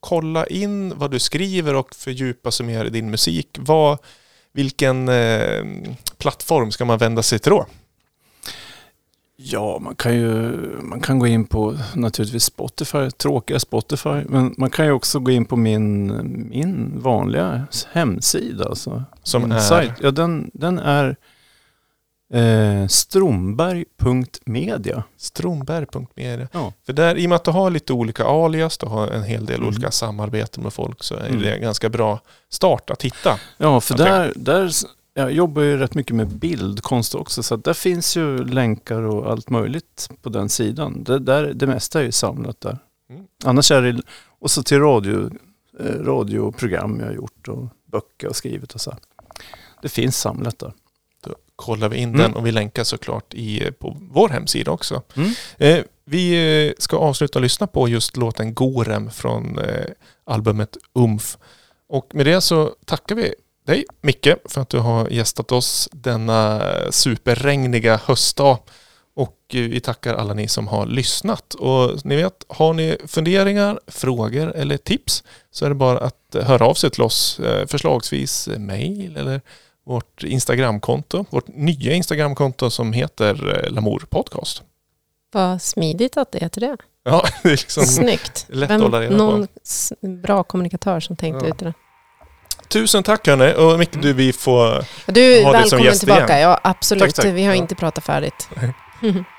[0.00, 3.98] kolla in vad du skriver och fördjupa sig mer i din musik, vad,
[4.52, 5.64] vilken eh,
[6.18, 7.66] plattform ska man vända sig till då?
[9.44, 14.70] Ja, man kan ju man kan gå in på naturligtvis Spotify, tråkiga Spotify, men man
[14.70, 16.06] kan ju också gå in på min,
[16.50, 18.64] min vanliga hemsida.
[18.68, 19.04] Alltså.
[19.22, 19.58] Som min är?
[19.60, 19.92] sajt.
[20.00, 21.16] Ja, den, den är
[22.34, 22.86] eh,
[23.96, 25.02] stromberg.media.
[25.16, 26.48] Stromberg.media.
[26.52, 26.72] Ja.
[26.86, 29.46] För där, i och med att du har lite olika alias, du har en hel
[29.46, 29.68] del Mm.
[29.68, 31.42] olika samarbeten med folk så är Mm.
[31.42, 33.38] det en ganska bra start att hitta.
[33.58, 34.70] Ja, för där, där
[35.14, 39.50] jag jobbar ju rätt mycket med bildkonst också, så där finns ju länkar och allt
[39.50, 41.04] möjligt på den sidan.
[41.04, 42.78] Det, där, det mesta är ju samlat där.
[43.10, 43.26] Mm.
[43.44, 44.02] Annars är det,
[44.38, 45.30] och så till radio,
[45.80, 48.90] eh, radioprogram jag har gjort och böcker och skrivit och så.
[48.90, 49.00] här.
[49.82, 50.72] Det finns samlat där.
[51.24, 52.18] Då kollar vi in Mm.
[52.20, 55.02] den och vi länkar såklart i, på vår hemsida också.
[55.14, 55.30] Mm.
[55.58, 56.32] Eh, vi
[56.68, 59.84] eh, ska avsluta och lyssna på just låten Gorem från eh,
[60.24, 61.38] albumet Umf.
[61.88, 63.34] Och med det så tackar vi
[63.66, 68.58] dig Micke för att du har gästat oss denna superregniga höstdag.
[69.14, 71.54] Och eh, vi tackar alla ni som har lyssnat.
[71.54, 76.66] Och ni vet, har ni funderingar, frågor eller tips så är det bara att höra
[76.66, 77.40] av sig till oss.
[77.40, 79.40] Eh, förslagsvis mail eller
[79.84, 81.24] vårt Instagramkonto.
[81.30, 84.62] Vårt nya Instagramkonto som heter eh, Lamour Podcast.
[85.32, 86.76] Vad smidigt att det heter det.
[87.04, 88.46] Ja, det är liksom Snyggt.
[88.48, 89.24] lätt att hålla reda på.
[89.24, 89.46] någon
[90.22, 91.50] bra kommunikatör som tänkte Ja.
[91.54, 91.74] ut det.
[92.72, 93.54] Tusen tack hörni.
[93.54, 94.84] Och Micke, du, vi får...
[95.06, 96.26] Du är Ha dig som välkommen gäst tillbaka.
[96.38, 96.40] igen.
[96.50, 97.02] Ja, absolut.
[97.14, 97.34] Tack, tack.
[97.34, 97.58] Vi har Ja.
[97.58, 98.48] inte pratat färdigt.